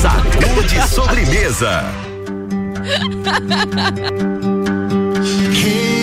Sacude 0.00 0.88
sobremesa. 0.88 1.84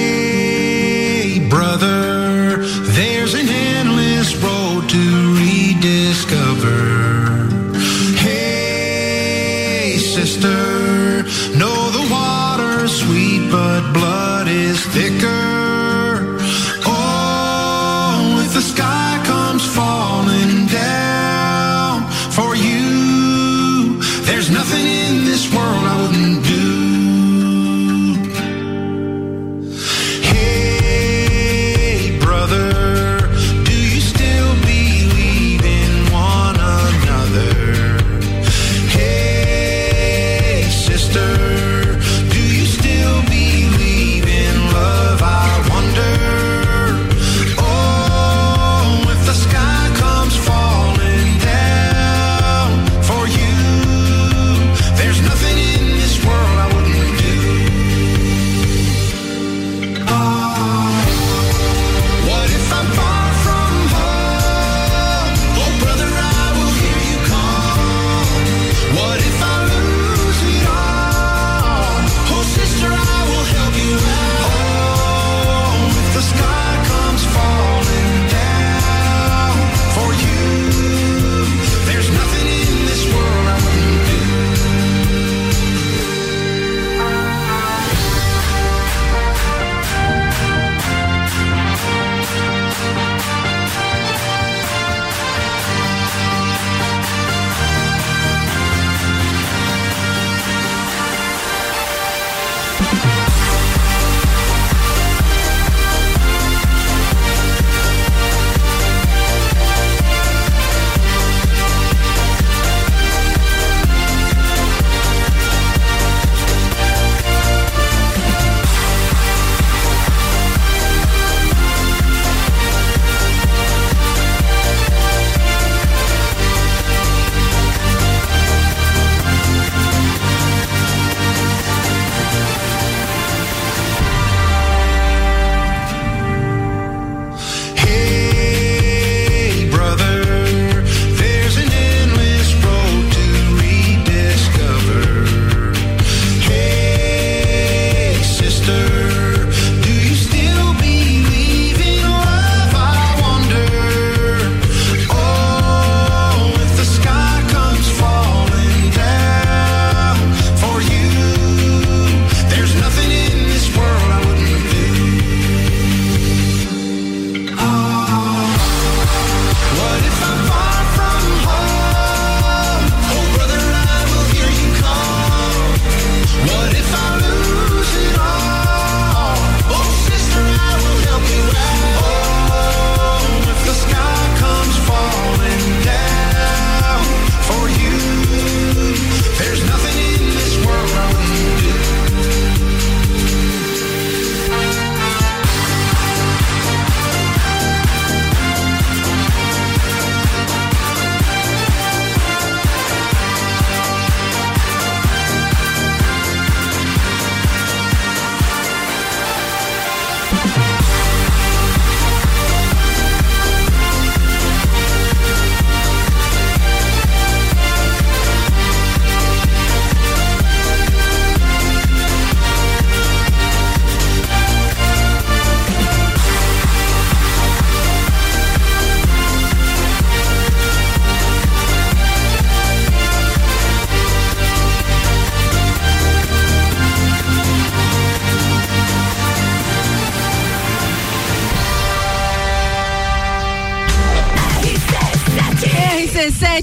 Hey, 0.02 1.40
brother, 1.50 2.19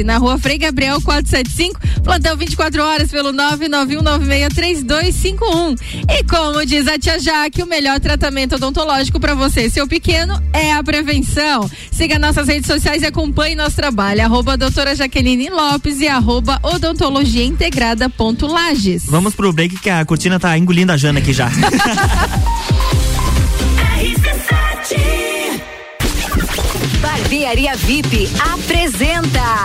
Na 0.05 0.17
rua 0.17 0.39
Frei 0.39 0.57
Gabriel 0.57 1.03
475, 1.03 1.79
plantão 2.03 2.35
24 2.35 2.83
horas 2.83 3.11
pelo 3.11 3.31
991963251. 3.33 5.79
E 6.09 6.25
como 6.25 6.65
diz 6.65 6.89
a 6.89 6.99
tia 6.99 7.19
Jaque, 7.19 7.63
o 7.63 7.67
melhor 7.67 8.01
tratamento 8.01 8.55
odontológico 8.55 9.21
para 9.21 9.35
você 9.35 9.67
e 9.67 9.71
seu 9.71 9.87
pequeno 9.87 10.43
é 10.55 10.73
a 10.73 10.83
prevenção. 10.83 11.71
Siga 11.93 12.19
nossas 12.19 12.49
redes 12.49 12.67
sociais 12.67 13.03
e 13.03 13.07
acompanhe 13.07 13.55
nosso 13.55 13.77
trabalho. 13.77 14.23
Arroba 14.23 14.57
doutora 14.57 14.95
Jaqueline 14.95 15.51
Lopes 15.51 16.01
e 16.01 16.09
arroba 16.09 16.59
odontologia 16.63 17.45
integrada 17.45 18.09
ponto 18.09 18.47
Lages. 18.47 19.05
Vamos 19.07 19.35
pro 19.35 19.53
break 19.53 19.79
que 19.79 19.91
a 19.91 20.03
cortina 20.07 20.41
tá 20.41 20.57
engolindo 20.57 20.91
a 20.91 20.97
Jana 20.97 21.19
aqui 21.19 21.35
já. 21.35 21.51
Barbearia 27.01 27.75
VIP 27.77 28.29
apresenta 28.53 29.65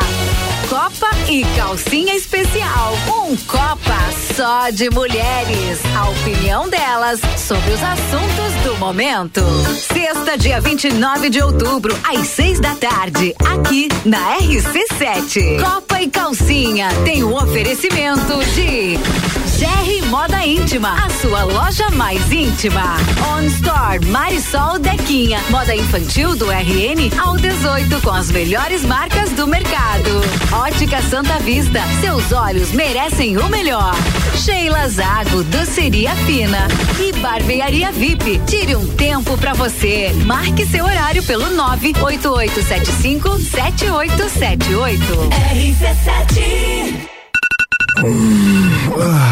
Copa 0.69 1.09
e 1.29 1.43
Calcinha 1.55 2.15
Especial. 2.15 2.93
Um 3.07 3.35
Copa 3.45 3.97
só 4.35 4.69
de 4.69 4.89
mulheres. 4.89 5.79
A 5.95 6.09
opinião 6.09 6.69
delas 6.69 7.19
sobre 7.37 7.71
os 7.71 7.83
assuntos 7.83 8.53
do 8.63 8.77
momento. 8.77 9.41
Sexta, 9.93 10.37
dia 10.37 10.59
29 10.59 11.29
de 11.29 11.41
outubro, 11.41 11.97
às 12.03 12.27
seis 12.27 12.59
da 12.59 12.75
tarde, 12.75 13.35
aqui 13.45 13.87
na 14.03 14.37
RC7. 14.37 15.61
Copa 15.61 16.01
e 16.01 16.09
Calcinha 16.09 16.89
tem 17.03 17.23
um 17.23 17.35
oferecimento 17.35 18.43
de. 18.53 19.34
GR 19.57 20.05
Moda 20.09 20.45
Íntima, 20.45 20.93
a 21.05 21.09
sua 21.09 21.43
loja 21.43 21.89
mais 21.91 22.29
íntima. 22.29 22.97
On 23.33 23.41
Store 23.43 24.05
Marisol 24.07 24.77
Dequinha, 24.79 25.39
moda 25.49 25.73
infantil 25.73 26.35
do 26.35 26.51
RN 26.51 27.09
ao 27.17 27.37
18 27.37 28.01
com 28.01 28.09
as 28.11 28.29
melhores 28.31 28.83
marcas 28.83 29.29
do 29.31 29.47
mercado. 29.47 30.09
Ótica 30.51 31.01
Santa 31.03 31.39
Vista, 31.39 31.79
seus 32.01 32.33
olhos 32.33 32.73
merecem 32.73 33.37
o 33.37 33.47
melhor. 33.47 33.95
Sheila 34.35 34.89
Zago, 34.89 35.41
doceria 35.45 36.13
fina 36.25 36.67
e 36.99 37.13
barbearia 37.19 37.93
VIP. 37.93 38.41
Tire 38.45 38.75
um 38.75 38.85
tempo 38.85 39.37
pra 39.37 39.53
você. 39.53 40.11
Marque 40.25 40.65
seu 40.65 40.83
horário 40.83 41.23
pelo 41.23 41.49
98875 41.51 43.39
7878. 43.39 45.05
RC7 45.53 47.14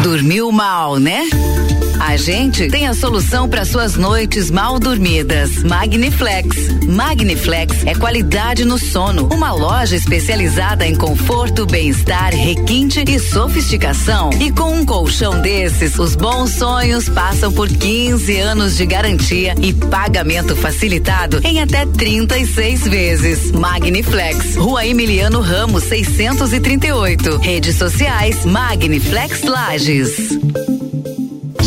Dormiu 0.03 0.51
mal, 0.51 0.97
né? 0.97 1.23
A 1.99 2.17
gente 2.17 2.67
tem 2.67 2.87
a 2.87 2.93
solução 2.93 3.47
para 3.47 3.65
suas 3.65 3.95
noites 3.95 4.51
mal 4.51 4.79
dormidas. 4.79 5.63
Magniflex. 5.63 6.85
Magniflex 6.87 7.85
é 7.85 7.95
qualidade 7.95 8.65
no 8.65 8.77
sono. 8.77 9.27
Uma 9.31 9.51
loja 9.51 9.95
especializada 9.95 10.85
em 10.85 10.95
conforto, 10.95 11.65
bem-estar, 11.65 12.33
requinte 12.33 13.03
e 13.07 13.19
sofisticação. 13.19 14.29
E 14.39 14.51
com 14.51 14.73
um 14.73 14.85
colchão 14.85 15.41
desses, 15.41 15.97
os 15.97 16.15
bons 16.15 16.51
sonhos 16.51 17.07
passam 17.09 17.51
por 17.51 17.67
15 17.67 18.37
anos 18.37 18.77
de 18.77 18.85
garantia 18.85 19.55
e 19.61 19.73
pagamento 19.73 20.55
facilitado 20.55 21.39
em 21.43 21.61
até 21.61 21.85
36 21.85 22.87
vezes. 22.87 23.51
Magniflex. 23.51 24.55
Rua 24.55 24.85
Emiliano 24.85 25.41
Ramos, 25.41 25.83
638. 25.83 27.37
Redes 27.37 27.75
sociais 27.75 28.45
Magniflex 28.45 29.43
Lages. 29.43 30.62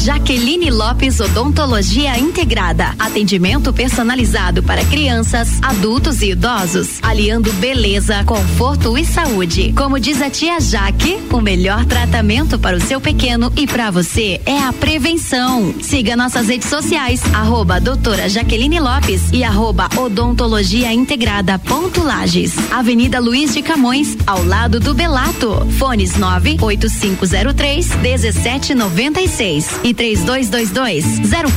Jaqueline 0.07 0.71
Lopes 0.71 1.19
Odontologia 1.19 2.17
Integrada. 2.17 2.95
Atendimento 2.97 3.73
personalizado 3.73 4.63
para 4.63 4.85
crianças, 4.85 5.61
adultos 5.61 6.23
e 6.23 6.31
idosos, 6.31 7.01
aliando 7.03 7.53
beleza, 7.55 8.23
conforto 8.23 8.97
e 8.97 9.05
saúde. 9.05 9.73
Como 9.77 9.99
diz 9.99 10.23
a 10.23 10.31
tia 10.31 10.61
Jaque, 10.61 11.19
o 11.33 11.41
melhor 11.41 11.85
tratamento 11.87 12.57
para 12.57 12.77
o 12.77 12.81
seu 12.81 13.01
pequeno 13.01 13.53
e 13.57 13.67
para 13.67 13.91
você 13.91 14.41
é 14.47 14.57
a 14.61 14.73
prevenção. 14.73 15.75
Siga 15.83 16.15
nossas 16.15 16.47
redes 16.47 16.69
sociais, 16.69 17.21
arroba 17.35 17.81
doutora 17.81 18.29
Jaqueline 18.29 18.79
Lopes 18.79 19.33
e 19.33 19.43
arroba 19.43 19.89
odontologia 19.97 20.93
integrada 20.93 21.59
ponto 21.59 22.05
Lages. 22.05 22.55
Avenida 22.71 23.19
Luiz 23.19 23.53
de 23.53 23.61
Camões, 23.61 24.17
ao 24.25 24.45
lado 24.45 24.79
do 24.79 24.95
Belato. 24.95 25.67
Fones 25.77 26.17
98503 26.17 27.97
1796 27.97 29.81
e 29.83 29.96
3222 29.97 31.05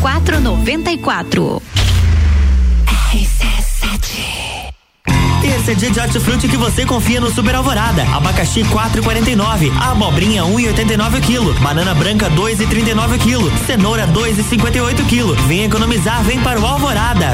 0494. 0.02 1.62
Esse 5.60 5.72
é 5.72 5.76
dia 5.76 5.92
de 5.92 6.00
hortifruti 6.00 6.48
que 6.48 6.58
você 6.58 6.86
confia 6.86 7.20
no 7.20 7.30
Super 7.30 7.56
Alvorada. 7.56 8.04
Abacaxi 8.16 8.62
4,49, 8.62 9.72
abobrinha 9.82 10.44
1,89 10.44 11.18
o 11.18 11.22
quilo, 11.22 11.54
banana 11.56 11.94
branca 11.94 12.30
2,39 12.30 13.16
o 13.16 13.20
quilo, 13.20 13.52
cenoura 13.68 14.08
2,58 14.08 15.02
o 15.02 15.06
quilo. 15.06 15.36
Vem 15.48 15.66
economizar, 15.66 16.24
vem 16.24 16.40
para 16.40 16.60
o 16.60 16.66
Alvorada. 16.66 17.34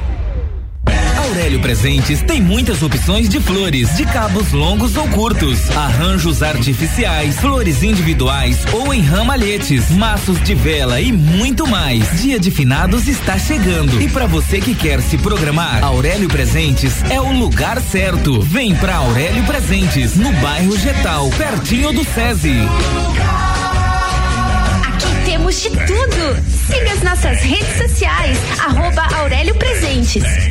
Aurélio 1.41 1.59
Presentes 1.59 2.21
tem 2.21 2.39
muitas 2.39 2.83
opções 2.83 3.27
de 3.27 3.39
flores, 3.39 3.97
de 3.97 4.05
cabos 4.05 4.51
longos 4.51 4.95
ou 4.95 5.07
curtos, 5.07 5.71
arranjos 5.71 6.43
artificiais, 6.43 7.39
flores 7.39 7.81
individuais 7.81 8.59
ou 8.71 8.93
em 8.93 9.01
ramalhetes, 9.01 9.89
maços 9.89 10.39
de 10.43 10.53
vela 10.53 11.01
e 11.01 11.11
muito 11.11 11.65
mais. 11.65 12.21
Dia 12.21 12.39
de 12.39 12.51
finados 12.51 13.07
está 13.07 13.39
chegando 13.39 13.99
e 13.99 14.07
para 14.07 14.27
você 14.27 14.61
que 14.61 14.75
quer 14.75 15.01
se 15.01 15.17
programar, 15.17 15.83
Aurélio 15.83 16.29
Presentes 16.29 17.01
é 17.09 17.19
o 17.19 17.31
lugar 17.31 17.81
certo. 17.81 18.39
Vem 18.41 18.75
pra 18.75 18.97
Aurélio 18.97 19.43
Presentes, 19.45 20.15
no 20.15 20.31
bairro 20.33 20.77
Getal, 20.77 21.27
pertinho 21.31 21.91
do 21.91 22.03
SESI. 22.03 22.53
Temos 25.25 25.59
de 25.59 25.69
tudo. 25.71 26.51
Siga 26.67 26.93
as 26.93 27.01
nossas 27.01 27.41
redes 27.41 27.77
sociais, 27.77 28.37
arroba 28.59 29.07
Aurélio 29.15 29.55
Presentes. 29.55 30.50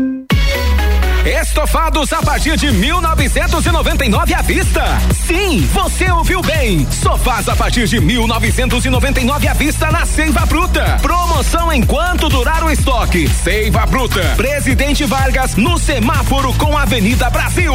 Estofados 1.25 2.11
a 2.13 2.21
partir 2.23 2.57
de 2.57 2.71
1999 2.71 4.33
à 4.33 4.41
vista. 4.41 4.83
Sim, 5.13 5.67
você 5.71 6.11
ouviu 6.11 6.41
bem. 6.41 6.87
Sofás 6.89 7.47
a 7.47 7.55
partir 7.55 7.87
de 7.87 7.99
1999 7.99 9.47
à 9.47 9.53
vista 9.53 9.91
na 9.91 10.03
Seiva 10.05 10.45
Bruta. 10.47 10.97
Promoção 10.99 11.71
enquanto 11.71 12.27
durar 12.27 12.63
o 12.63 12.71
estoque. 12.71 13.27
Seiva 13.27 13.85
Bruta. 13.85 14.21
Presidente 14.35 15.05
Vargas 15.05 15.55
no 15.55 15.77
semáforo 15.77 16.53
com 16.55 16.75
Avenida 16.75 17.29
Brasil. 17.29 17.73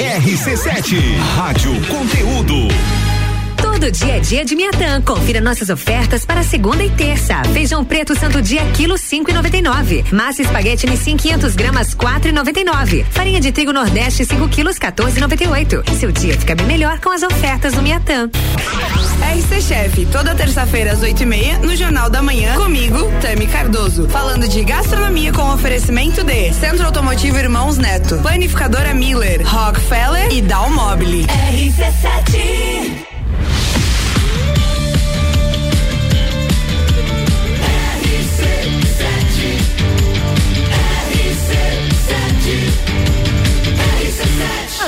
RC7, 0.00 1.16
Rádio 1.36 1.80
Conteúdo. 1.86 3.07
Todo 3.78 3.92
dia 3.92 4.16
é 4.16 4.18
dia 4.18 4.44
de 4.44 4.56
Miatã. 4.56 5.00
Confira 5.00 5.40
nossas 5.40 5.70
ofertas 5.70 6.24
para 6.24 6.42
segunda 6.42 6.82
e 6.82 6.90
terça. 6.90 7.44
Feijão 7.52 7.84
preto 7.84 8.12
santo 8.18 8.42
dia 8.42 8.60
quilo 8.72 8.98
cinco 8.98 9.30
e 9.30 9.32
noventa 9.32 9.56
e 9.56 9.62
nove. 9.62 10.04
Massa 10.10 10.42
espaguete 10.42 10.84
Nissin 10.84 11.16
500 11.16 11.54
gramas 11.54 11.94
quatro 11.94 12.28
e 12.28 12.32
noventa 12.32 12.58
e 12.58 12.64
nove. 12.64 13.06
Farinha 13.12 13.40
de 13.40 13.52
trigo 13.52 13.72
Nordeste 13.72 14.24
5 14.24 14.48
quilos 14.48 14.80
14 14.80 15.16
e 15.16 15.20
noventa 15.20 15.44
e 15.44 15.46
oito. 15.46 15.84
Seu 15.96 16.10
dia 16.10 16.36
fica 16.36 16.56
bem 16.56 16.66
melhor 16.66 16.98
com 16.98 17.10
as 17.10 17.22
ofertas 17.22 17.72
do 17.72 17.80
Miatã. 17.80 18.28
RC 19.22 19.62
Chef, 19.62 20.06
toda 20.06 20.34
terça-feira 20.34 20.92
às 20.92 21.00
8 21.00 21.22
e 21.22 21.26
meia, 21.26 21.58
no 21.60 21.76
Jornal 21.76 22.10
da 22.10 22.20
Manhã, 22.20 22.56
comigo, 22.56 22.98
Tami 23.22 23.46
Cardoso. 23.46 24.08
Falando 24.08 24.48
de 24.48 24.64
gastronomia 24.64 25.32
com 25.32 25.54
oferecimento 25.54 26.24
de 26.24 26.52
Centro 26.52 26.84
Automotivo 26.84 27.38
Irmãos 27.38 27.78
Neto, 27.78 28.18
Planificadora 28.18 28.92
Miller, 28.92 29.40
Rockefeller 29.46 30.32
e 30.32 30.42
Dalmobile. 30.42 31.26
RC7 31.28 33.07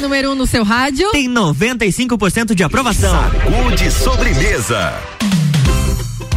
A 0.00 0.02
número 0.02 0.30
1 0.30 0.32
um 0.32 0.34
no 0.34 0.46
seu 0.46 0.64
rádio. 0.64 1.10
Tem 1.10 1.28
95% 1.28 2.54
de 2.54 2.64
aprovação. 2.64 3.12
Sacude 3.12 3.90
sobremesa. 3.90 4.94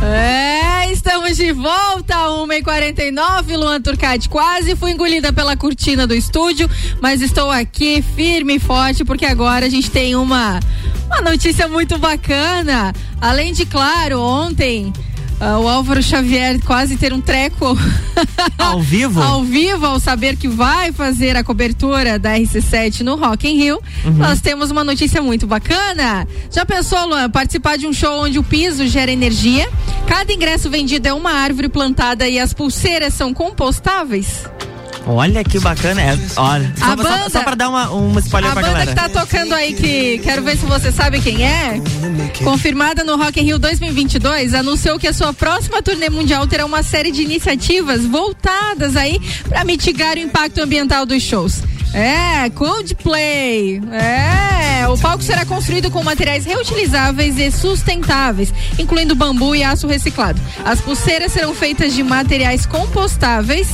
É, 0.01 0.91
estamos 0.91 1.37
de 1.37 1.53
volta, 1.53 2.13
1h49, 2.13 3.55
Luan 3.55 3.79
Turcati. 3.81 4.27
Quase 4.27 4.75
fui 4.75 4.91
engolida 4.91 5.31
pela 5.31 5.55
cortina 5.55 6.05
do 6.05 6.13
estúdio, 6.13 6.69
mas 7.01 7.21
estou 7.21 7.49
aqui 7.49 8.01
firme 8.01 8.55
e 8.55 8.59
forte, 8.59 9.05
porque 9.05 9.25
agora 9.25 9.65
a 9.65 9.69
gente 9.69 9.89
tem 9.89 10.13
uma, 10.13 10.59
uma 11.05 11.21
notícia 11.21 11.65
muito 11.65 11.97
bacana. 11.97 12.93
Além 13.21 13.53
de, 13.53 13.65
claro, 13.65 14.19
ontem. 14.19 14.91
Ah, 15.39 15.59
o 15.59 15.67
Álvaro 15.67 16.01
Xavier 16.01 16.59
quase 16.65 16.95
ter 16.97 17.13
um 17.13 17.19
treco 17.21 17.77
Ao 18.57 18.79
vivo? 18.81 19.21
ao 19.21 19.43
vivo 19.43 19.85
ao 19.85 19.99
saber 19.99 20.37
que 20.37 20.47
vai 20.47 20.91
fazer 20.91 21.35
a 21.35 21.43
cobertura 21.43 22.17
da 22.17 22.37
RC7 22.37 23.01
no 23.01 23.15
Rock 23.15 23.47
in 23.47 23.57
Rio. 23.57 23.79
Uhum. 24.05 24.13
Nós 24.13 24.39
temos 24.41 24.71
uma 24.71 24.83
notícia 24.83 25.21
muito 25.21 25.45
bacana. 25.45 26.27
Já 26.51 26.65
pensou, 26.65 27.07
Luan, 27.07 27.29
participar 27.29 27.77
de 27.77 27.87
um 27.87 27.93
show 27.93 28.23
onde 28.23 28.39
o 28.39 28.43
piso 28.43 28.87
gera 28.87 29.11
energia? 29.11 29.69
Cada 30.07 30.31
ingresso 30.31 30.69
vendido 30.69 31.07
é 31.07 31.13
uma 31.13 31.31
árvore 31.31 31.69
plantada 31.69 32.27
e 32.27 32.39
as 32.39 32.53
pulseiras 32.53 33.13
são 33.13 33.33
compostáveis? 33.33 34.45
Olha 35.05 35.43
que 35.43 35.59
bacana. 35.59 36.01
É, 36.01 36.17
olha, 36.37 36.73
só, 36.77 36.85
A 36.85 36.87
só- 36.89 36.95
banda- 36.95 37.29
só 37.29 37.43
pra 37.43 37.55
dar 37.55 37.69
uma, 37.69 37.89
uma 37.91 38.19
spoiler 38.21 38.49
a 38.49 38.53
pra 38.53 38.61
banda 38.61 38.73
galera. 38.85 38.91
que 38.91 39.13
tá 39.13 39.21
tocando 39.21 39.53
aí, 39.53 39.73
que 39.73 40.19
quero 40.23 40.41
ver 40.43 40.57
se 40.57 40.65
você 40.65 40.91
sabe 40.91 41.19
quem 41.19 41.45
é, 41.45 41.81
confirmada 42.43 43.03
no 43.03 43.17
Rock 43.17 43.39
in 43.39 43.43
Rio 43.43 43.59
2022, 43.59 44.53
anunciou 44.53 44.97
que 44.97 45.07
a 45.07 45.13
sua 45.13 45.33
próxima 45.33 45.81
turnê 45.81 46.09
mundial 46.09 46.47
terá 46.47 46.65
uma 46.65 46.83
série 46.83 47.11
de 47.11 47.21
iniciativas 47.21 48.05
voltadas 48.05 48.95
aí 48.95 49.19
para 49.47 49.63
mitigar 49.65 50.15
o 50.15 50.19
impacto 50.19 50.59
ambiental 50.61 51.05
dos 51.05 51.21
shows. 51.21 51.61
É, 51.93 52.49
Coldplay. 52.49 53.79
É, 53.91 54.87
o 54.87 54.97
palco 54.97 55.21
será 55.21 55.45
construído 55.45 55.91
com 55.91 56.01
materiais 56.03 56.43
reutilizáveis 56.45 57.37
e 57.37 57.51
sustentáveis, 57.51 58.51
incluindo 58.79 59.13
bambu 59.13 59.53
e 59.55 59.63
aço 59.63 59.85
reciclado. 59.85 60.41
As 60.65 60.81
pulseiras 60.81 61.31
serão 61.33 61.53
feitas 61.53 61.93
de 61.93 62.01
materiais 62.03 62.65
compostáveis. 62.65 63.67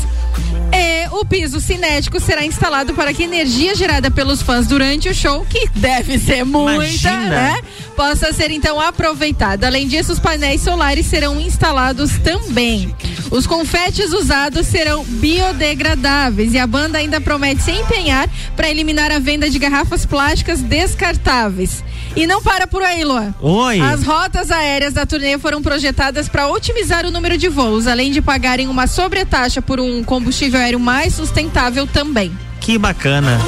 E 0.73 1.07
o 1.11 1.25
piso 1.25 1.59
cinético 1.59 2.19
será 2.19 2.45
instalado 2.45 2.93
para 2.93 3.13
que 3.13 3.23
a 3.23 3.25
energia 3.25 3.75
gerada 3.75 4.11
pelos 4.11 4.41
fãs 4.41 4.67
durante 4.67 5.09
o 5.09 5.13
show, 5.13 5.45
que 5.49 5.67
deve 5.75 6.17
ser 6.19 6.43
muita, 6.45 6.85
Imagina. 6.85 7.29
né? 7.29 7.61
Possa 7.95 8.31
ser 8.31 8.51
então 8.51 8.79
aproveitada. 8.79 9.67
Além 9.67 9.87
disso, 9.87 10.13
os 10.13 10.19
painéis 10.19 10.61
solares 10.61 11.05
serão 11.05 11.39
instalados 11.39 12.17
também. 12.19 12.95
Os 13.31 13.45
confetes 13.45 14.11
usados 14.11 14.65
serão 14.67 15.03
biodegradáveis 15.03 16.53
e 16.53 16.59
a 16.59 16.65
banda 16.65 16.97
ainda 16.97 17.21
promete 17.21 17.61
se 17.61 17.71
empenhar 17.71 18.27
para 18.55 18.69
eliminar 18.69 19.11
a 19.11 19.19
venda 19.19 19.49
de 19.49 19.59
garrafas 19.59 20.05
plásticas 20.05 20.61
descartáveis. 20.61 21.83
E 22.15 22.25
não 22.25 22.41
para 22.41 22.65
por 22.65 22.81
aí, 22.81 23.03
Luan. 23.03 23.33
Oi. 23.39 23.79
As 23.79 24.03
rotas 24.03 24.49
aéreas 24.51 24.93
da 24.93 25.05
turnê 25.05 25.37
foram 25.37 25.61
projetadas 25.61 26.27
para 26.27 26.47
otimizar 26.47 27.05
o 27.05 27.11
número 27.11 27.37
de 27.37 27.47
voos, 27.47 27.85
além 27.85 28.11
de 28.11 28.21
pagarem 28.21 28.67
uma 28.67 28.87
sobretaxa 28.87 29.61
por 29.61 29.79
um 29.79 30.03
combustível 30.03 30.58
aéreo 30.59 30.79
mais 30.79 31.13
sustentável 31.15 31.87
também. 31.87 32.31
Que 32.59 32.77
bacana. 32.77 33.39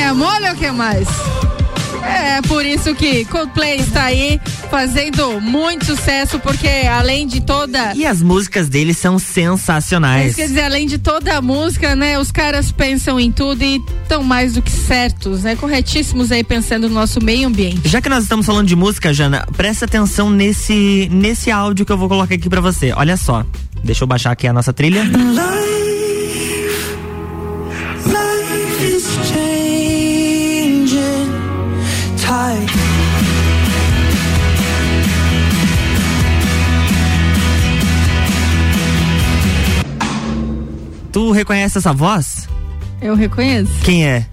É 0.00 0.12
mole 0.12 0.48
ou 0.48 0.54
o 0.54 0.56
que 0.56 0.70
mais? 0.70 1.08
É 2.08 2.40
por 2.42 2.64
isso 2.64 2.94
que 2.94 3.24
Coldplay 3.26 3.76
está 3.76 4.04
aí 4.04 4.40
fazendo 4.70 5.40
muito 5.40 5.84
sucesso, 5.84 6.38
porque 6.38 6.68
além 6.90 7.26
de 7.26 7.40
toda. 7.40 7.92
E 7.94 8.06
as 8.06 8.22
músicas 8.22 8.68
deles 8.68 8.96
são 8.96 9.18
sensacionais. 9.18 10.28
Isso 10.28 10.36
quer 10.36 10.46
dizer, 10.46 10.62
além 10.62 10.86
de 10.86 10.98
toda 10.98 11.36
a 11.36 11.42
música, 11.42 11.94
né? 11.94 12.18
Os 12.18 12.32
caras 12.32 12.72
pensam 12.72 13.20
em 13.20 13.30
tudo 13.30 13.62
e 13.62 13.82
estão 14.02 14.22
mais 14.22 14.54
do 14.54 14.62
que 14.62 14.70
certos, 14.70 15.42
né? 15.42 15.54
Corretíssimos 15.56 16.32
aí 16.32 16.42
pensando 16.42 16.88
no 16.88 16.94
nosso 16.94 17.22
meio 17.22 17.48
ambiente. 17.48 17.86
Já 17.88 18.00
que 18.00 18.08
nós 18.08 18.22
estamos 18.22 18.46
falando 18.46 18.66
de 18.66 18.76
música, 18.76 19.12
Jana, 19.12 19.46
presta 19.56 19.84
atenção 19.84 20.30
nesse 20.30 21.08
nesse 21.12 21.50
áudio 21.50 21.84
que 21.84 21.92
eu 21.92 21.98
vou 21.98 22.08
colocar 22.08 22.34
aqui 22.34 22.48
pra 22.48 22.60
você. 22.60 22.92
Olha 22.92 23.16
só. 23.16 23.44
Deixa 23.82 24.04
eu 24.04 24.08
baixar 24.08 24.32
aqui 24.32 24.46
a 24.46 24.52
nossa 24.52 24.72
trilha. 24.72 25.02
Life 28.04 28.84
is 28.84 29.04
changing 29.28 30.88
tide. 32.16 32.72
Tu 41.12 41.30
reconhece 41.32 41.78
essa 41.78 41.92
voz? 41.92 42.48
Eu 43.00 43.14
reconheço. 43.14 43.72
Quem 43.82 44.06
é? 44.06 44.26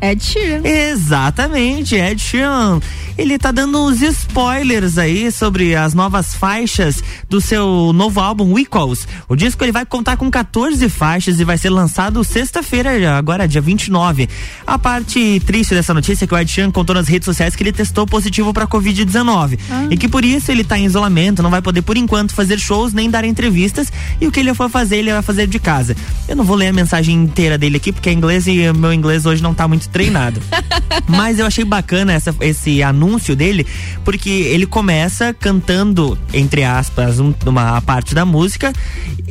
Ed 0.00 0.24
Sheeran. 0.24 0.66
Exatamente, 0.66 1.94
Ed 1.94 2.20
Sheeran. 2.20 2.80
Ele 3.20 3.36
tá 3.38 3.52
dando 3.52 3.78
uns 3.84 4.00
spoilers 4.00 4.96
aí 4.96 5.30
sobre 5.30 5.76
as 5.76 5.92
novas 5.92 6.34
faixas 6.34 7.04
do 7.28 7.38
seu 7.38 7.92
novo 7.94 8.18
álbum 8.18 8.58
Equals. 8.58 9.06
O 9.28 9.36
disco 9.36 9.62
ele 9.62 9.72
vai 9.72 9.84
contar 9.84 10.16
com 10.16 10.30
14 10.30 10.88
faixas 10.88 11.38
e 11.38 11.44
vai 11.44 11.58
ser 11.58 11.68
lançado 11.68 12.24
sexta-feira, 12.24 13.18
agora 13.18 13.46
dia 13.46 13.60
29. 13.60 14.26
A 14.66 14.78
parte 14.78 15.38
triste 15.44 15.74
dessa 15.74 15.92
notícia 15.92 16.24
é 16.24 16.26
que 16.26 16.32
o 16.32 16.38
Ed 16.38 16.50
Sheeran 16.50 16.70
contou 16.70 16.94
nas 16.94 17.08
redes 17.08 17.26
sociais 17.26 17.54
que 17.54 17.62
ele 17.62 17.72
testou 17.72 18.06
positivo 18.06 18.54
para 18.54 18.66
COVID-19 18.66 19.58
Ah. 19.70 19.86
e 19.90 19.98
que 19.98 20.08
por 20.08 20.24
isso 20.24 20.50
ele 20.50 20.64
tá 20.64 20.78
em 20.78 20.86
isolamento, 20.86 21.42
não 21.42 21.50
vai 21.50 21.60
poder 21.60 21.82
por 21.82 21.98
enquanto 21.98 22.32
fazer 22.34 22.58
shows 22.58 22.94
nem 22.94 23.10
dar 23.10 23.26
entrevistas 23.26 23.92
e 24.18 24.26
o 24.26 24.32
que 24.32 24.40
ele 24.40 24.54
for 24.54 24.70
fazer 24.70 24.96
ele 24.96 25.12
vai 25.12 25.20
fazer 25.20 25.46
de 25.46 25.58
casa. 25.58 25.94
Eu 26.26 26.34
não 26.36 26.44
vou 26.44 26.56
ler 26.56 26.68
a 26.68 26.72
mensagem 26.72 27.14
inteira 27.14 27.58
dele 27.58 27.76
aqui 27.76 27.92
porque 27.92 28.08
é 28.08 28.12
inglês 28.14 28.46
e 28.46 28.66
o 28.70 28.74
meu 28.74 28.94
inglês 28.94 29.26
hoje 29.26 29.42
não 29.42 29.52
tá 29.52 29.68
muito 29.68 29.90
treinado. 29.90 30.40
Mas 31.06 31.38
eu 31.38 31.44
achei 31.44 31.66
bacana 31.66 32.14
essa, 32.14 32.34
esse 32.40 32.82
anúncio 32.82 33.09
anúncio 33.10 33.34
dele, 33.34 33.66
porque 34.04 34.30
ele 34.30 34.66
começa 34.66 35.34
cantando, 35.34 36.16
entre 36.32 36.62
aspas, 36.62 37.18
um- 37.18 37.34
uma 37.46 37.80
parte 37.82 38.14
da 38.14 38.24
música, 38.24 38.72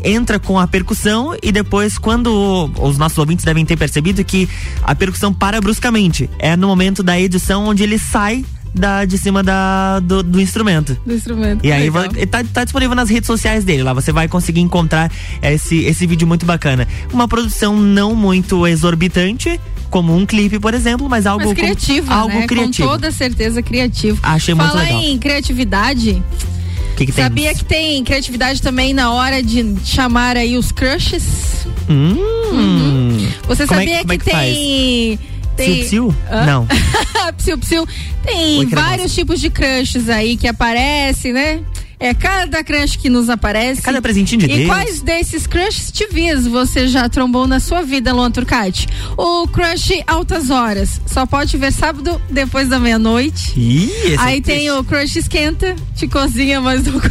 entra 0.03 0.38
com 0.39 0.59
a 0.59 0.67
percussão 0.67 1.36
e 1.41 1.51
depois, 1.51 1.97
quando 1.97 2.69
os 2.80 2.97
nossos 2.97 3.17
ouvintes 3.17 3.45
devem 3.45 3.65
ter 3.65 3.77
percebido 3.77 4.23
que 4.23 4.47
a 4.84 4.93
percussão 4.93 5.34
para 5.34 5.61
bruscamente. 5.61 6.30
É 6.38 6.55
no 6.55 6.67
momento 6.67 7.01
da 7.01 7.19
edição 7.19 7.65
onde 7.65 7.84
ele 7.84 7.97
sai 7.97 8.43
da, 8.74 9.03
de 9.05 9.17
cima 9.17 9.41
da, 9.43 9.99
do, 9.99 10.22
do 10.24 10.39
instrumento. 10.41 10.97
Do 11.05 11.13
instrumento. 11.13 11.65
E 11.65 11.72
aí 11.72 11.89
vai- 11.89 12.07
tá, 12.28 12.43
tá 12.43 12.63
disponível 12.63 12.95
nas 12.95 13.09
redes 13.09 13.28
sociais 13.28 13.63
dele. 13.63 13.84
Lá 13.84 13.93
você 13.93 14.11
vai 14.11 14.28
conseguir 14.28 14.61
encontrar 14.61 15.11
esse, 15.41 15.84
esse 15.86 16.05
vídeo 16.07 16.28
muito 16.28 16.45
bacana. 16.45 16.88
Uma 17.11 17.28
produção 17.28 17.76
não 17.78 18.15
muito 18.15 18.65
exorbitante, 18.67 19.59
como 19.89 20.15
um 20.15 20.26
clipe, 20.26 20.59
por 20.59 20.74
exemplo, 20.74 21.09
mas 21.09 21.26
algo 21.26 21.45
Mas 21.45 21.53
com- 21.55 21.61
criativa, 21.61 22.13
algo 22.13 22.39
né? 22.39 22.47
criativo. 22.47 22.88
Com 22.88 22.93
toda 22.95 23.11
certeza 23.11 23.61
criativo. 23.61 24.20
Achei 24.22 24.53
muito 24.53 24.70
Falar 24.72 24.84
legal. 24.84 25.01
em 25.01 25.17
criatividade, 25.17 26.24
O 26.91 26.95
que, 26.95 27.05
que 27.07 27.11
tem? 27.11 27.24
sabia 27.24 27.53
que 27.55 27.65
tem 27.65 28.03
criatividade 28.03 28.61
também 28.61 28.93
na 28.93 29.11
hora 29.11 29.41
de 29.41 29.76
chamar 29.84 30.38
aí 30.38 30.57
os 30.57 30.72
crushes? 30.72 31.65
Hum. 31.89 33.17
Você 33.47 33.65
Como 33.65 33.80
é- 33.80 33.84
sabia 33.84 34.01
é 34.01 34.03
que, 34.05 34.17
que 34.20 34.30
faz? 34.32 35.20
Tem. 35.60 35.86
Psiu-psiu? 35.86 36.16
Hã? 36.32 36.45
Não. 36.45 36.68
psiu, 37.38 37.57
psiu. 37.57 37.88
Tem 38.24 38.60
Oi, 38.60 38.66
vários 38.68 39.14
tipos 39.14 39.39
de 39.39 39.49
crushes 39.49 40.10
aí 40.10 40.38
que 40.38 40.47
aparecem, 40.47 41.34
né? 41.34 41.60
É 42.01 42.14
cada 42.14 42.64
crush 42.64 42.95
que 42.95 43.10
nos 43.10 43.30
aparece. 43.30 43.82
Cada 43.82 44.01
presentinho 44.01 44.39
de 44.39 44.45
e 44.45 44.55
Deus. 44.60 44.68
quais 44.68 45.01
desses 45.01 45.45
crushes 45.45 45.91
TVs 45.91 46.47
você 46.47 46.88
já 46.88 47.10
trombou 47.10 47.45
na 47.45 47.60
sua 47.60 47.82
vida, 47.82 48.14
Luan 48.14 48.32
Turcati? 48.32 48.88
O 49.18 49.45
crush 49.49 50.01
altas 50.07 50.49
horas. 50.49 51.01
Só 51.05 51.26
pode 51.26 51.57
ver 51.57 51.74
sábado 51.74 52.22
depois 52.30 52.70
da 52.70 52.80
meia-noite. 52.80 53.51
Ih, 53.60 53.91
esse 54.05 54.18
Aí 54.18 54.38
é 54.38 54.41
tem 54.41 54.72
o 54.72 54.82
crush 54.82 55.18
esquenta, 55.18 55.76
te 55.93 56.07
cozinha, 56.07 56.62
mas 56.62 56.86
não. 56.86 57.01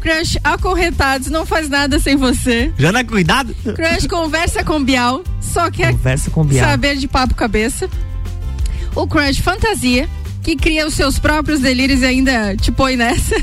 Crush 0.00 0.38
acorrentados, 0.42 1.28
não 1.28 1.44
faz 1.44 1.68
nada 1.68 1.98
sem 1.98 2.16
você. 2.16 2.72
Já 2.78 2.90
dá 2.90 3.04
cuidado? 3.04 3.54
Crush 3.54 4.06
conversa 4.08 4.64
com 4.64 4.82
Bial, 4.82 5.22
só 5.40 5.70
quer 5.70 5.92
Conversa 5.92 6.30
com 6.30 6.44
Bial. 6.44 6.66
saber 6.66 6.96
de 6.96 7.06
papo 7.06 7.34
cabeça. 7.34 7.88
O 8.94 9.06
crush 9.06 9.40
fantasia, 9.40 10.08
que 10.42 10.56
cria 10.56 10.86
os 10.86 10.94
seus 10.94 11.18
próprios 11.18 11.60
delírios 11.60 12.00
e 12.00 12.06
ainda 12.06 12.56
te 12.56 12.72
põe 12.72 12.96
nessa. 12.96 13.36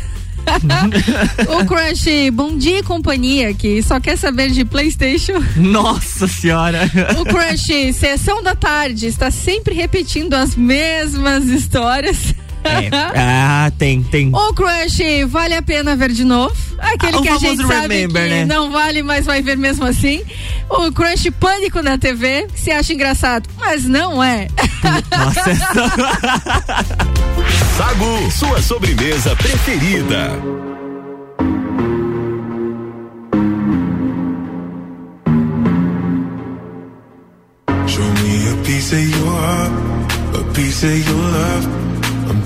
o 1.49 1.65
crush 1.65 2.31
bom 2.33 2.57
dia 2.57 2.79
e 2.79 2.83
companhia, 2.83 3.53
que 3.53 3.81
só 3.83 3.99
quer 3.99 4.17
saber 4.17 4.49
de 4.49 4.65
Playstation. 4.65 5.43
Nossa 5.57 6.27
senhora. 6.27 6.89
O 7.19 7.25
crush 7.25 7.93
sessão 7.93 8.41
da 8.41 8.55
tarde, 8.55 9.07
está 9.07 9.29
sempre 9.29 9.75
repetindo 9.75 10.33
as 10.33 10.55
mesmas 10.55 11.45
histórias. 11.45 12.33
É. 12.67 12.89
Ah, 13.15 13.71
tem, 13.77 14.03
tem. 14.03 14.29
O 14.33 14.53
crush 14.53 14.99
vale 15.27 15.55
a 15.55 15.61
pena 15.61 15.95
ver 15.95 16.11
de 16.11 16.23
novo. 16.23 16.55
Aquele 16.79 17.17
Ah, 17.17 17.21
que 17.21 17.29
a 17.29 17.37
gente 17.37 17.65
sabe 17.65 17.95
remember, 17.95 18.23
que 18.23 18.29
né? 18.29 18.45
não 18.45 18.71
vale, 18.71 19.01
mas 19.01 19.25
vai 19.25 19.41
ver 19.41 19.57
mesmo 19.57 19.85
assim. 19.85 20.21
O 20.69 20.91
crush 20.91 21.29
pânico 21.39 21.81
na 21.81 21.97
TV, 21.97 22.47
que 22.53 22.59
se 22.59 22.71
acha 22.71 22.93
engraçado, 22.93 23.49
mas 23.57 23.85
não 23.85 24.23
é. 24.23 24.47
Nossa, 25.11 25.41
Sagu, 27.77 28.31
sua 28.31 28.61
sobremesa 28.61 29.35
preferida. 29.35 30.31
Show 37.87 38.09
me 38.21 38.35
a 38.53 38.55
piece 38.65 38.93
of 38.93 38.99
your 38.99 39.31
heart, 39.31 39.71
a 40.35 40.53
piece 40.53 40.83
of 40.83 40.93
your 41.07 41.25
love. 41.37 41.65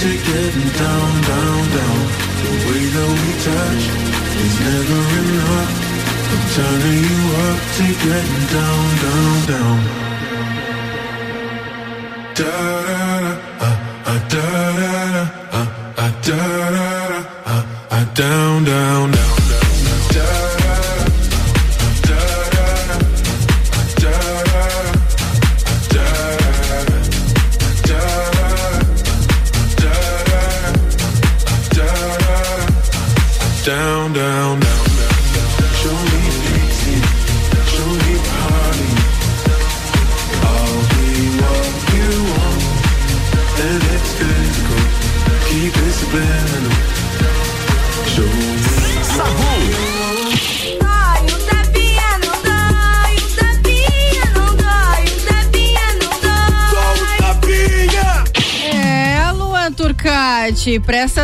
To 0.00 0.08
getting 0.08 0.70
down, 0.80 1.10
down, 1.30 1.60
down. 1.76 2.00
The 2.42 2.52
way 2.66 2.84
that 2.94 3.10
we 3.20 3.30
touch 3.48 3.84
is 4.44 4.54
never 4.68 5.00
enough. 5.20 5.72
I'm 6.32 6.42
turning 6.56 7.00
you 7.10 7.20
up 7.46 7.58
to 7.76 7.84
getting 8.04 8.44
down, 8.56 8.86
down, 9.04 9.36
down. 9.52 9.78
Da 12.38 12.56
da 13.60 13.70
da, 14.06 14.14
da 14.32 14.46
da 14.80 14.94
da, 15.52 15.62
da 15.96 16.08
da 16.24 16.40
da, 16.76 17.58
down, 17.90 18.06
down, 18.14 18.49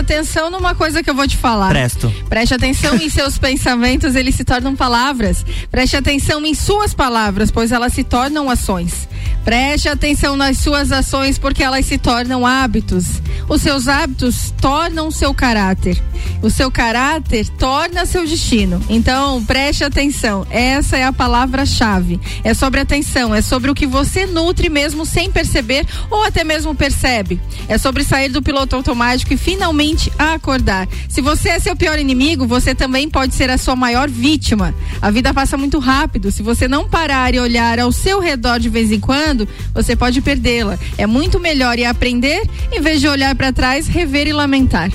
atenção 0.07 0.51
numa 0.51 0.73
coisa 0.73 1.03
que 1.03 1.11
eu 1.11 1.15
vou 1.15 1.27
te 1.27 1.37
falar. 1.37 1.71
Presto. 1.71 2.13
Preste 2.29 2.55
atenção 2.55 2.95
em 2.95 3.11
seus 3.11 3.37
pensamentos, 3.39 4.15
eles 4.15 4.37
se 4.37 4.45
tornam 4.45 4.77
palavras. 4.77 5.45
Preste 5.69 5.97
atenção 5.97 6.45
em 6.47 6.55
suas 6.55 6.95
palavras, 6.95 7.51
pois 7.51 7.73
elas 7.73 7.93
se 7.93 8.05
tornam 8.05 8.49
ações. 8.49 9.09
Preste 9.45 9.89
atenção 9.89 10.37
nas 10.37 10.59
suas 10.59 10.93
ações, 10.93 11.39
porque 11.39 11.63
elas 11.63 11.87
se 11.87 11.99
tornam 11.99 12.47
hábitos. 12.47 13.21
Os 13.49 13.63
seus 13.63 13.89
hábitos 13.89 14.55
tornam 14.61 15.11
seu 15.11 15.35
caráter. 15.35 16.01
O 16.43 16.51
seu 16.51 16.71
caráter 16.71 17.49
torna 17.49 18.07
seu 18.07 18.27
destino. 18.27 18.81
Então, 18.89 19.45
preste 19.45 19.85
atenção. 19.85 20.47
Essa 20.51 20.97
é 20.97 21.05
a 21.05 21.13
palavra-chave. 21.13 22.21
É 22.45 22.55
sobre 22.55 22.81
atenção, 22.81 23.35
é 23.35 23.41
sobre 23.41 23.71
o 23.71 23.75
que 23.75 23.87
você 23.87 24.27
nutre 24.27 24.69
mesmo 24.69 25.05
sem 25.07 25.31
perceber 25.31 25.87
ou 26.11 26.23
até 26.23 26.45
mesmo 26.45 26.75
percebe. 26.75 27.41
É 27.69 27.79
sobre 27.79 28.05
sair 28.05 28.29
do 28.29 28.43
piloto 28.43 28.77
automático 28.77 29.33
e 29.33 29.37
finalmente 29.37 30.13
acordar. 30.19 30.89
Se 31.09 31.21
você 31.21 31.51
é 31.51 31.59
seu 31.59 31.75
pior 31.75 31.99
inimigo, 31.99 32.47
você 32.47 32.75
também 32.75 33.09
pode 33.09 33.35
ser 33.35 33.51
a 33.51 33.59
sua 33.59 33.75
maior 33.75 34.09
vítima. 34.09 34.75
A 35.01 35.11
vida 35.11 35.33
passa 35.33 35.57
muito 35.57 35.79
rápido. 35.79 36.31
Se 36.31 36.43
você 36.43 36.69
não 36.69 36.89
parar 36.89 37.35
e 37.35 37.41
olhar 37.41 37.79
ao 37.79 37.91
seu 37.91 38.21
redor 38.21 38.59
de 38.59 38.69
vez 38.69 38.93
em 38.93 39.01
quando, 39.01 39.49
você 39.75 39.97
pode 39.97 40.21
perdê-la. 40.21 40.79
É 40.99 41.07
muito 41.07 41.41
melhor 41.41 41.79
ir 41.79 41.85
aprender 41.85 42.43
em 42.73 42.81
vez 42.81 43.01
de 43.01 43.09
olhar 43.09 43.35
para 43.35 43.53
trás, 43.53 43.87
rever 43.87 44.27
e 44.27 44.33
lamentar. 44.33 44.91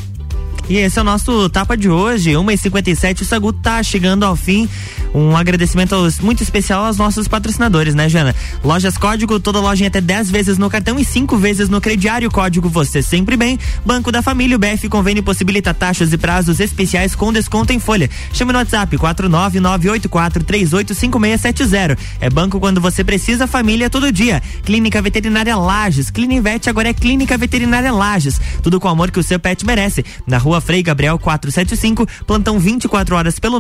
E 0.72 0.78
esse 0.78 0.98
é 0.98 1.02
o 1.02 1.04
nosso 1.04 1.50
tapa 1.50 1.76
de 1.76 1.90
hoje, 1.90 2.32
1h57. 2.32 3.24
O 3.24 3.26
Sagu 3.26 3.52
tá 3.52 3.84
chegando 3.84 4.24
ao 4.24 4.38
fim. 4.38 4.70
Um 5.14 5.36
agradecimento 5.36 5.96
muito 6.22 6.42
especial 6.42 6.86
aos 6.86 6.98
nossos 6.98 7.28
patrocinadores, 7.28 7.94
né, 7.94 8.08
Jana? 8.08 8.34
Lojas 8.64 8.98
Código, 8.98 9.40
toda 9.40 9.60
loja 9.60 9.84
em 9.84 9.88
até 9.88 10.00
10 10.00 10.32
vezes 10.32 10.58
no 10.58 10.70
cartão 10.70 10.98
e 10.98 11.04
5 11.04 11.38
vezes 11.38 11.68
no 11.68 11.82
crediário. 11.82 12.32
Código 12.32 12.70
Você 12.70 13.02
Sempre 13.02 13.36
Bem. 13.36 13.60
Banco 13.86 14.12
da 14.12 14.22
Família, 14.22 14.56
o 14.56 14.60
BF 14.60 14.88
Convênio 14.88 15.22
possibilita 15.22 15.74
taxas 15.74 16.14
e 16.14 16.18
prazos 16.18 16.60
especiais 16.60 17.16
com 17.16 17.34
desconto 17.34 17.74
em 17.74 17.80
folha. 17.80 18.10
Chame 18.32 18.54
no 18.54 18.60
WhatsApp 18.60 18.98
49984385670. 18.98 21.98
É 22.20 22.30
banco 22.30 22.60
quando 22.60 22.80
você 22.80 23.04
precisa, 23.04 23.48
família 23.48 23.90
todo 23.90 24.12
dia. 24.12 24.42
Clínica 24.64 25.02
Veterinária 25.02 25.58
Lages. 25.58 26.10
Clinivete 26.10 26.70
agora 26.70 26.90
é 26.90 26.94
Clínica 26.94 27.38
Veterinária 27.38 27.92
Lages. 27.92 28.40
Tudo 28.64 28.80
com 28.80 28.88
o 28.88 28.92
amor 28.92 29.12
que 29.12 29.20
o 29.20 29.24
seu 29.24 29.40
pet 29.40 29.66
merece. 29.66 30.06
Na 30.26 30.38
rua 30.38 30.62
Frei 30.62 30.82
Gabriel 30.82 31.20
475, 31.20 32.08
plantão 32.26 32.60
24 32.60 33.16
horas 33.16 33.40
pelo 33.40 33.60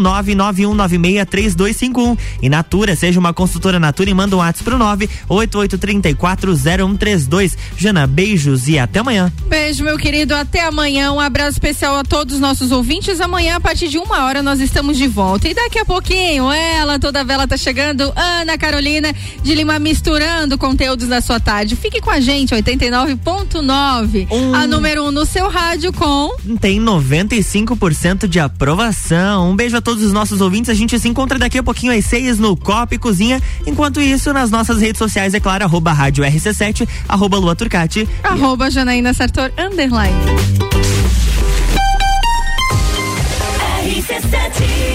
991963251. 1.41 2.17
E 2.41 2.49
Natura, 2.49 2.95
seja 2.95 3.19
uma 3.19 3.33
consultora 3.33 3.77
Natura 3.79 4.09
e 4.09 4.13
manda 4.13 4.35
um 4.35 4.39
WhatsApp 4.39 4.63
pro 4.63 4.77
988340132. 5.29 7.57
Jana, 7.77 8.07
beijos 8.07 8.67
e 8.67 8.77
até 8.77 8.99
amanhã. 8.99 9.31
Beijo, 9.47 9.83
meu 9.83 9.97
querido. 9.97 10.35
Até 10.35 10.65
amanhã. 10.65 11.11
Um 11.11 11.19
abraço 11.19 11.51
especial 11.51 11.95
a 11.95 12.03
todos 12.03 12.35
os 12.35 12.41
nossos 12.41 12.71
ouvintes. 12.71 13.19
Amanhã, 13.21 13.55
a 13.55 13.59
partir 13.59 13.87
de 13.87 13.97
uma 13.97 14.25
hora, 14.25 14.43
nós 14.43 14.59
estamos 14.59 14.97
de 14.97 15.07
volta. 15.07 15.47
E 15.47 15.53
daqui 15.53 15.79
a 15.79 15.85
pouquinho, 15.85 16.51
ela, 16.51 16.99
toda 16.99 17.23
vela 17.23 17.47
tá 17.47 17.55
chegando. 17.57 18.11
Ana 18.15 18.57
Carolina 18.57 19.13
de 19.41 19.55
Lima 19.55 19.79
misturando 19.79 20.57
conteúdos 20.57 21.07
da 21.07 21.21
sua 21.21 21.39
tarde. 21.39 21.75
Fique 21.75 22.01
com 22.01 22.09
a 22.09 22.19
gente, 22.19 22.53
89.9. 22.53 24.27
A 24.53 24.67
número 24.67 25.03
1 25.03 25.07
um 25.07 25.11
no 25.11 25.25
seu 25.25 25.47
rádio 25.49 25.93
com. 25.93 26.35
Tem 26.59 26.79
95% 26.79 28.27
de 28.27 28.39
aprovação. 28.39 29.51
Um 29.51 29.55
beijo 29.55 29.77
a 29.77 29.81
todos 29.81 30.03
os 30.03 30.13
nossos 30.13 30.41
ouvintes. 30.41 30.69
A 30.69 30.73
gente 30.73 30.97
se 30.99 31.07
encontra 31.07 31.30
encontra 31.32 31.39
daqui 31.39 31.57
a 31.57 31.63
pouquinho 31.63 31.97
às 31.97 32.05
seis 32.05 32.38
no 32.38 32.57
Copa 32.57 32.95
e 32.95 32.97
Cozinha. 32.97 33.41
Enquanto 33.65 34.01
isso, 34.01 34.34
nas 34.34 34.51
nossas 34.51 34.82
redes 34.82 34.97
sociais, 34.99 35.34
é 35.34 35.39
claro, 35.39 35.63
arroba 35.63 35.93
rádio 35.93 36.23
RC7, 36.23 36.88
arroba 37.07 37.38
Lua 37.38 37.55
Turcati. 37.55 38.07
Arroba 38.23 38.67
e... 38.67 38.71
Janaína 38.71 39.13
Sartor, 39.13 39.51
underline. 39.57 40.15
RC7 43.84 44.90